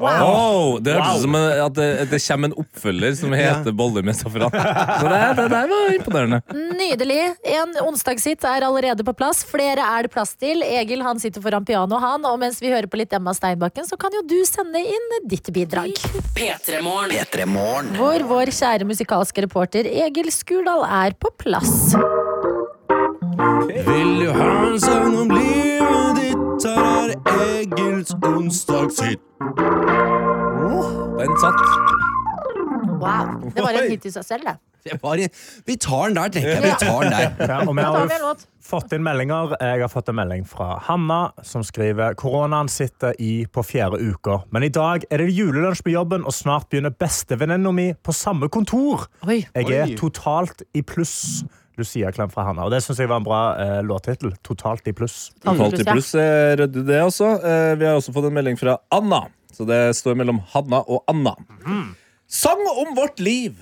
[0.00, 4.02] Wow, det hørtes ut som en- at det, det kommer en oppfølger som heter Boller
[4.06, 4.50] med safran.
[4.50, 6.38] Så det, det det, var imponerende.
[6.80, 7.18] Nydelig.
[7.52, 9.42] En onsdagshit er allerede på plass.
[9.44, 10.62] Flere er det plass til.
[10.64, 12.24] Egil han sitter foran pianoet, han.
[12.30, 15.52] Og mens vi hører på litt Emma Steinbakken, så kan jo du sende inn ditt
[15.52, 15.92] bidrag.
[16.38, 17.12] P3 Morgen.
[17.12, 17.92] P3 Morgen.
[18.00, 21.92] Hvor vår kjære musikalske reporter Egil Skurdal er på plass.
[23.86, 26.19] Vil du ha en sang om livet
[26.84, 29.20] er Egils onsdagshit.
[31.20, 31.62] Den satt.
[33.00, 33.36] Wow.
[33.54, 34.56] Det var en hit i seg selv, det.
[35.02, 35.26] Bare,
[35.66, 36.62] vi tar den der, tenker jeg.
[36.64, 37.34] Vi tar den der.
[37.50, 39.52] Ja, og vi har fått inn meldinger.
[39.60, 44.40] Jeg har fått en melding fra Hanna, som skriver koronaen sitter i på fjerde uka.
[44.54, 48.48] Men i dag er det julelunsj på jobben, og snart begynner bestevenninna mi på samme
[48.52, 49.08] kontor.
[49.28, 51.42] Jeg er totalt i pluss.
[51.80, 52.66] Lucia-klem fra Hanna.
[52.68, 54.34] Og det syns jeg var en bra eh, låttittel.
[54.46, 55.30] Totalt i pluss.
[55.44, 57.32] Totalt i pluss er ryddig det også.
[57.40, 59.24] Eh, Vi har også fått en melding fra Anna.
[59.52, 61.34] Så det står mellom Hanna og Anna.
[62.30, 63.58] Sang om vårt liv.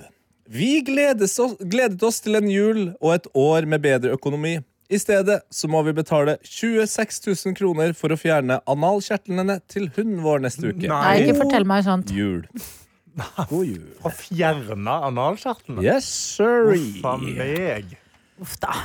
[0.49, 4.55] Vi gledes oss, gledet oss til en jul og et år med bedre økonomi.
[4.89, 10.23] I stedet så må vi betale 26 000 kroner for å fjerne analkjertlene til hunden
[10.25, 10.89] vår neste uke.
[10.89, 12.09] Nei, ikke fortell meg sånt.
[12.15, 12.41] Jul.
[13.51, 13.83] God jul.
[14.01, 15.83] Å fjerne analkjertlene?
[15.85, 16.07] Yes,
[16.39, 16.79] sorry.
[16.97, 17.93] Uff a meg.
[18.39, 18.75] Uff da.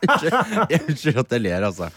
[0.70, 1.90] Jeg Unnskyld at jeg ler, altså.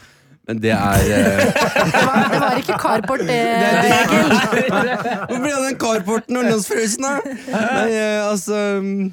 [0.48, 4.34] Men det er eh, Det var, det var ikke carport, det, Egil.
[5.30, 7.36] Hvor ble det av den carporten og lønnsfrøysen, da?
[7.48, 9.06] Nei, eh, altså mm,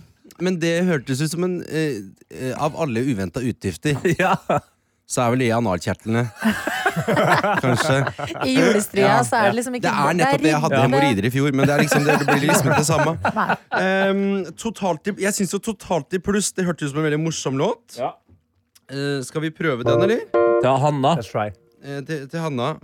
[0.43, 2.01] Men det hørtes ut som en eh,
[2.35, 3.95] eh, Av alle uventa utgifter,
[5.11, 6.23] så er vel det analkjertlene.
[7.65, 7.97] Kanskje.
[8.47, 10.53] I julestria så er det liksom ikke Det er nettopp det.
[10.53, 13.17] Jeg hadde hemoroider i fjor, men det, er liksom, det, blir liksom det samme.
[13.81, 17.21] Um, totalt i, jeg syns jo Totalt i pluss Det hørtes ut som en veldig
[17.23, 17.97] morsom låt.
[17.97, 20.27] Eh, skal vi prøve den, eller?
[20.61, 21.17] Til Hanna.
[21.21, 21.51] Let's try.
[21.83, 22.75] Eh, til, til Hanna.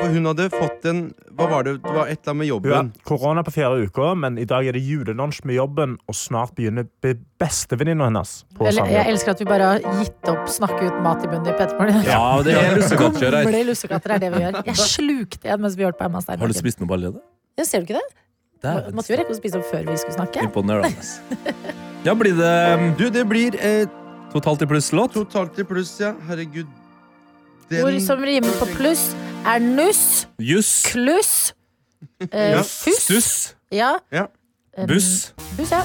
[0.00, 1.00] For hun hadde fått en
[1.36, 1.76] Hva var det?
[1.84, 2.72] Det var et eller annet med jobben.
[2.94, 6.54] Ja, korona på fjerde uke, men i dag er det julelunsj med jobben, og snart
[6.58, 10.86] begynner be- bestevenninna hennes på Eller, jeg elsker at vi bare har gitt opp snakke
[10.88, 12.04] ut mat i bunnen i Petermorgen.
[12.08, 13.64] Ja, det er lussekatter her.
[13.68, 14.60] Lussekatter er det vi gjør.
[14.70, 17.24] Jeg slukte en mens vi hørte på Emma Har du spist noe allerede?
[17.56, 18.24] Ja, ser du ikke det?
[18.64, 18.96] Dæven.
[18.96, 20.44] Måtte jo rekke å spise opp før vi skulle snakke.
[20.46, 21.54] Imponerende.
[22.06, 23.84] Ja, blir det um, Du, det blir eh,
[24.32, 25.12] totalt i pluss-låt?
[25.16, 26.14] Totalt i pluss, ja.
[26.28, 26.68] Herregud.
[27.82, 29.08] Ord som rimer på pluss,
[29.46, 30.82] er nuss, Juss.
[30.90, 31.52] kluss,
[32.32, 32.62] eh, Ja.
[32.62, 33.54] fuss Stuss.
[33.70, 33.94] Ja.
[34.12, 34.26] Ja.
[34.86, 35.32] Buss.
[35.56, 35.82] Buss, ja.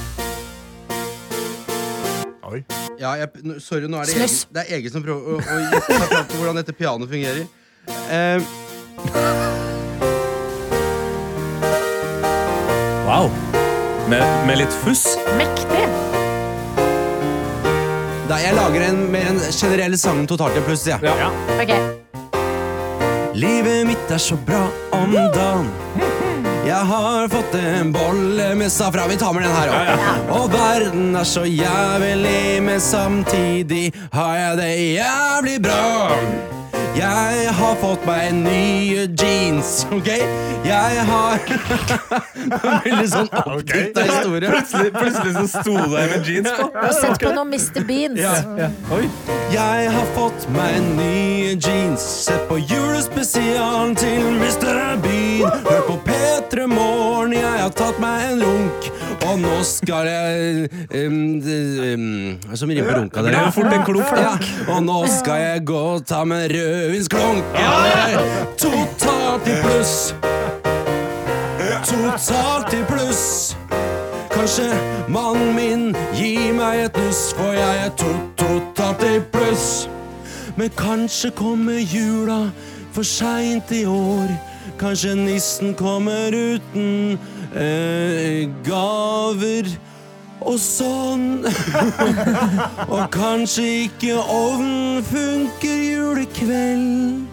[2.51, 2.64] Oi.
[2.99, 4.43] Ja, jeg, nå- sorry, nå er det Snuss.
[4.43, 7.09] Egil, det er Egil som prøver å, å gi- ta fram til hvordan dette pianoet
[7.09, 7.47] fungerer.
[8.12, 8.41] Eh,
[13.07, 13.30] Wow.
[14.09, 15.03] Med, med litt fuss.
[15.38, 15.88] Mektig.
[18.30, 20.99] da, jeg lager en, mer en generell sang totalt i pluss, jeg.
[21.03, 21.28] Ja.
[21.59, 22.01] Ok.
[23.34, 25.70] Livet mitt er så bra om dagen.
[26.68, 29.10] Jeg har fått en bolle med safran.
[29.10, 30.04] Vi tar med den her òg.
[30.36, 36.51] Og verden er så jævlig, men samtidig har jeg det jævlig bra.
[36.96, 40.10] Jeg har fått meg nye jeans, OK?
[40.68, 41.39] Jeg har
[42.84, 44.50] Veldig sånn oppdikta historie.
[44.52, 46.68] Plutselig, plutselig så sto du der med jeans på.
[46.82, 47.86] Og sett på noe Mr.
[47.88, 48.20] Beans.
[48.98, 49.06] Oi.
[49.54, 52.04] Jeg har fått meg nye jeans.
[52.28, 55.00] Sett på julespesialen til Mr.
[55.06, 55.64] Bean.
[55.70, 58.92] Hør på P3 Morgen, jeg har tatt meg en runk.
[59.22, 60.69] Og nå skal jeg
[61.05, 64.13] um, um, Som rimer på runka, jo fort en klump.
[64.17, 64.34] Ja,
[64.74, 67.55] og nå skal jeg gå og ta med rødvinsklunk.
[67.55, 67.72] Ja,
[68.57, 69.95] totalt i pluss.
[71.86, 73.26] Totalt i pluss.
[74.32, 74.67] Kanskje
[75.11, 75.84] mannen min
[76.17, 78.11] gir meg et nuss, for jeg er to
[78.41, 79.89] totalt i pluss.
[80.57, 82.47] Men kanskje kommer jula
[82.91, 84.34] for seint i år.
[84.82, 87.19] Kanskje nissen kommer uten
[87.56, 89.70] eh, gaver
[90.41, 91.45] og sånn.
[92.93, 97.28] og kanskje ikke ovnen funker julekveld.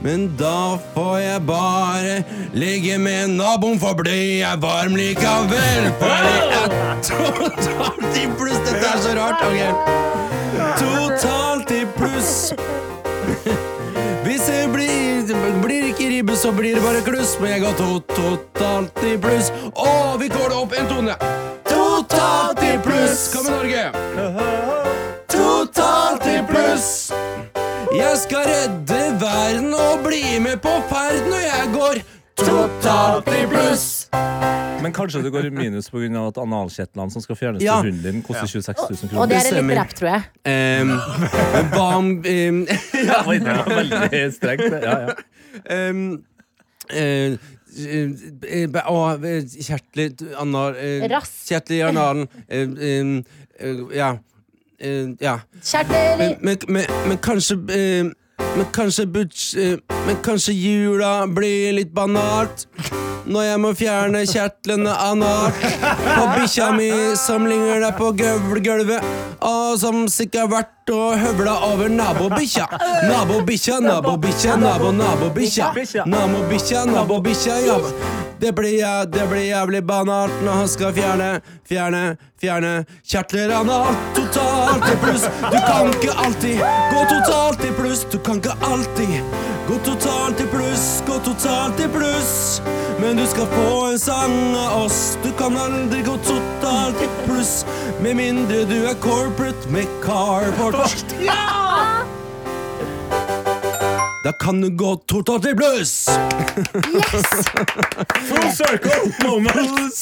[0.00, 2.14] Men da får jeg bare
[2.56, 5.90] ligge med naboen, for blir jeg varm likevel.
[6.00, 8.62] For jeg er totalt i pluss.
[8.64, 9.44] Dette er så rart.
[9.44, 9.74] Angel.
[10.80, 12.32] Totalt i pluss.
[14.24, 14.99] Hvis jeg blir,
[15.62, 17.36] blir ikke ribbe, så blir det bare kluss.
[17.40, 19.50] Men jeg går to totalt i pluss.
[19.74, 21.16] Og vi går opp en tone.
[21.68, 23.28] Totalt i pluss.
[23.34, 23.84] Kom igjen, Norge.
[25.30, 26.90] Totalt i pluss.
[27.90, 32.04] Jeg skal redde verden og bli med på ferd når jeg går
[32.38, 33.89] totalt i pluss.
[34.84, 36.22] Men kanskje det går i minus pga.
[36.28, 37.80] at analkjetlene som skal fjernes Ja.
[37.82, 39.26] til hunden din, koster 26 000 Og kroner.
[39.26, 40.22] det er litt rapp, tror jeg.
[40.80, 40.90] Um,
[41.80, 42.66] om um,
[43.10, 44.66] Ja, oi, det var veldig strengt.
[44.72, 44.80] det.
[44.84, 45.90] Ja, ja.
[45.90, 46.24] um,
[46.90, 47.36] eh,
[47.76, 48.10] eh,
[48.48, 50.16] eh, Å, eh, kjertler
[51.12, 51.36] Rass.
[51.48, 52.28] Kjertler i analen.
[53.94, 54.16] ja.
[54.80, 55.40] Eh, ja.
[56.18, 57.56] Men, men, men, men kanskje
[58.56, 62.66] Men kanskje buds, eh, Men kanskje jula blir litt banalt
[63.30, 65.60] Når jeg må fjerne kjertlene analt
[66.16, 66.90] På bikkja mi
[67.20, 69.06] som ligger der på gøvlgulvet
[69.46, 72.66] Og som sikkert har vært og høvla over nabobikkja.
[73.06, 75.70] Nabobikkja, nabobikkja, nabo, nabobikkja.
[76.06, 77.78] Nabobikkja, nabobikkja, ja
[78.40, 81.26] Det blir, det blir jævlig banalt når han skal fjerne,
[81.68, 82.70] fjerne, fjerne
[83.04, 83.98] kjertler analt.
[84.16, 85.26] Totalt i pluss.
[85.52, 88.06] Du kan ikke alltid gå totalt i pluss.
[88.08, 89.12] Du kan ikke alltid
[89.68, 92.32] gå totalt i pluss, gå totalt i pluss.
[93.00, 95.18] Men du skal få en sang av oss.
[95.20, 97.66] Du kan aldri gå totalt i pluss
[98.00, 100.80] med mindre du er corporate med carport.
[104.24, 105.92] Da kan du gå totalt i pluss!
[108.28, 109.94] Full circle moment!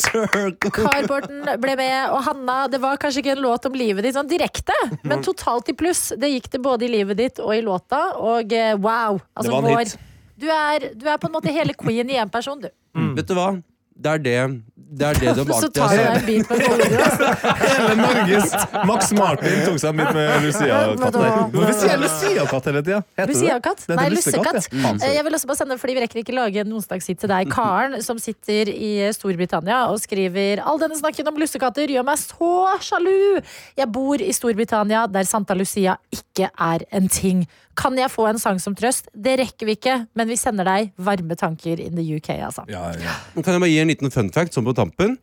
[0.75, 4.27] Carporten ble med, og Hanna, det var kanskje ikke en låt om livet ditt sånn
[4.31, 4.75] direkte,
[5.07, 6.09] men totalt i pluss.
[6.19, 9.21] Det gikk det både i livet ditt og i låta, og eh, wow.
[9.39, 9.97] Altså, Det var en vår- hit.
[10.39, 12.69] Du er, du er på en måte hele queen i én person, du.
[13.19, 13.53] Vet du hva?
[13.99, 14.37] Det er det
[14.89, 16.63] det er det du har Så tar du deg en bit med.
[17.61, 18.55] Hele Norges
[18.89, 21.19] Max Martin tok seg en bit med Lucia-katt.
[21.53, 23.03] Hvorfor sier jeg Lucia-katt hele tida?
[23.29, 23.85] Lucia-katt?
[23.93, 24.95] Nei, lussekatt, ja.
[24.97, 25.15] Eh.
[25.19, 27.53] Jeg vil også bare sende, fordi Vi rekker ikke lage en onsdagshit til deg.
[27.53, 32.53] Karen som sitter i Storbritannia og skriver All denne snakken om lussekatter gjør meg så
[32.85, 33.41] sjalu.
[33.79, 37.45] Jeg bor i Storbritannia der Santa Lucia ikke er en ting.
[37.79, 39.07] Kan jeg få en sang som trøst?
[39.15, 42.65] Det rekker vi ikke, men vi sender deg varme tanker in the UK, altså.
[42.67, 45.19] Men Kan jeg bare gi en liten fun fact sånn på tampen?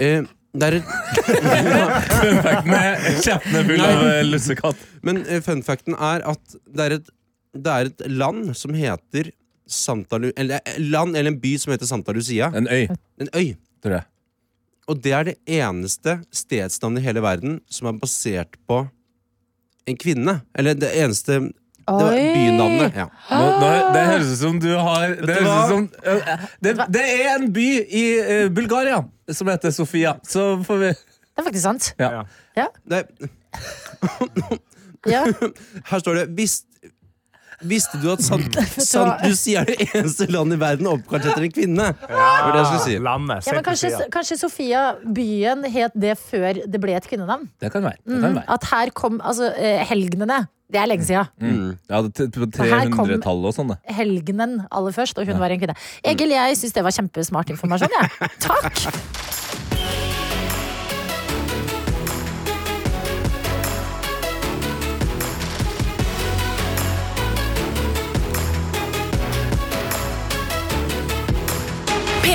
[0.00, 4.86] Eh, det er Fun facten er kjeppene full av eh, lussekatt.
[5.06, 7.12] Men eh, fun facten er at det er et,
[7.54, 9.30] det er et land som heter
[9.70, 10.30] Santa Lu...
[10.34, 12.50] Eller eh, land eller en by som heter Santa Lucia.
[12.56, 12.88] En øy.
[13.22, 13.52] En øy.
[13.80, 14.08] Tror jeg.
[14.90, 18.82] Og det er det eneste stedsnavnet i hele verden som er basert på
[19.86, 20.40] en kvinne.
[20.58, 21.38] Eller det eneste
[21.98, 22.96] Det var bynavnet.
[22.96, 23.06] Ja.
[23.30, 25.86] Nå, nå, det høres ut som du har Det, du høres ut som,
[26.62, 30.16] det, det er en by i eh, Bulgaria som heter Sofia.
[30.26, 31.92] Så får vi Det er faktisk sant.
[31.98, 32.24] Ja.
[32.56, 32.66] Ja.
[32.90, 33.04] Det,
[35.08, 35.24] Ja.
[35.90, 36.66] her står det Visst,
[37.62, 38.54] Visste du at Sant?
[38.80, 41.88] Sant Lucia er det eneste landet i verden oppkalt etter en kvinne?
[42.00, 42.94] Det det jeg si.
[43.04, 43.44] Landet.
[43.46, 47.48] Ja, men kanskje, kanskje Sofia, byen, het det før det ble et kvinnenavn?
[47.60, 48.00] Det kan være.
[48.04, 48.48] Det Mm, kan være.
[48.56, 50.46] at her kom altså, eh, helgenene.
[50.70, 51.26] Det er lenge siden.
[51.42, 51.78] Mm.
[51.90, 53.72] Ja, på her kom- 300-tallet og sånn.
[53.90, 55.74] Helgenen aller først, og hun var en kvinne.
[56.04, 57.90] Egil, jeg syns det var kjempesmart informasjon.
[57.90, 58.30] Jeg.
[58.46, 60.09] Takk!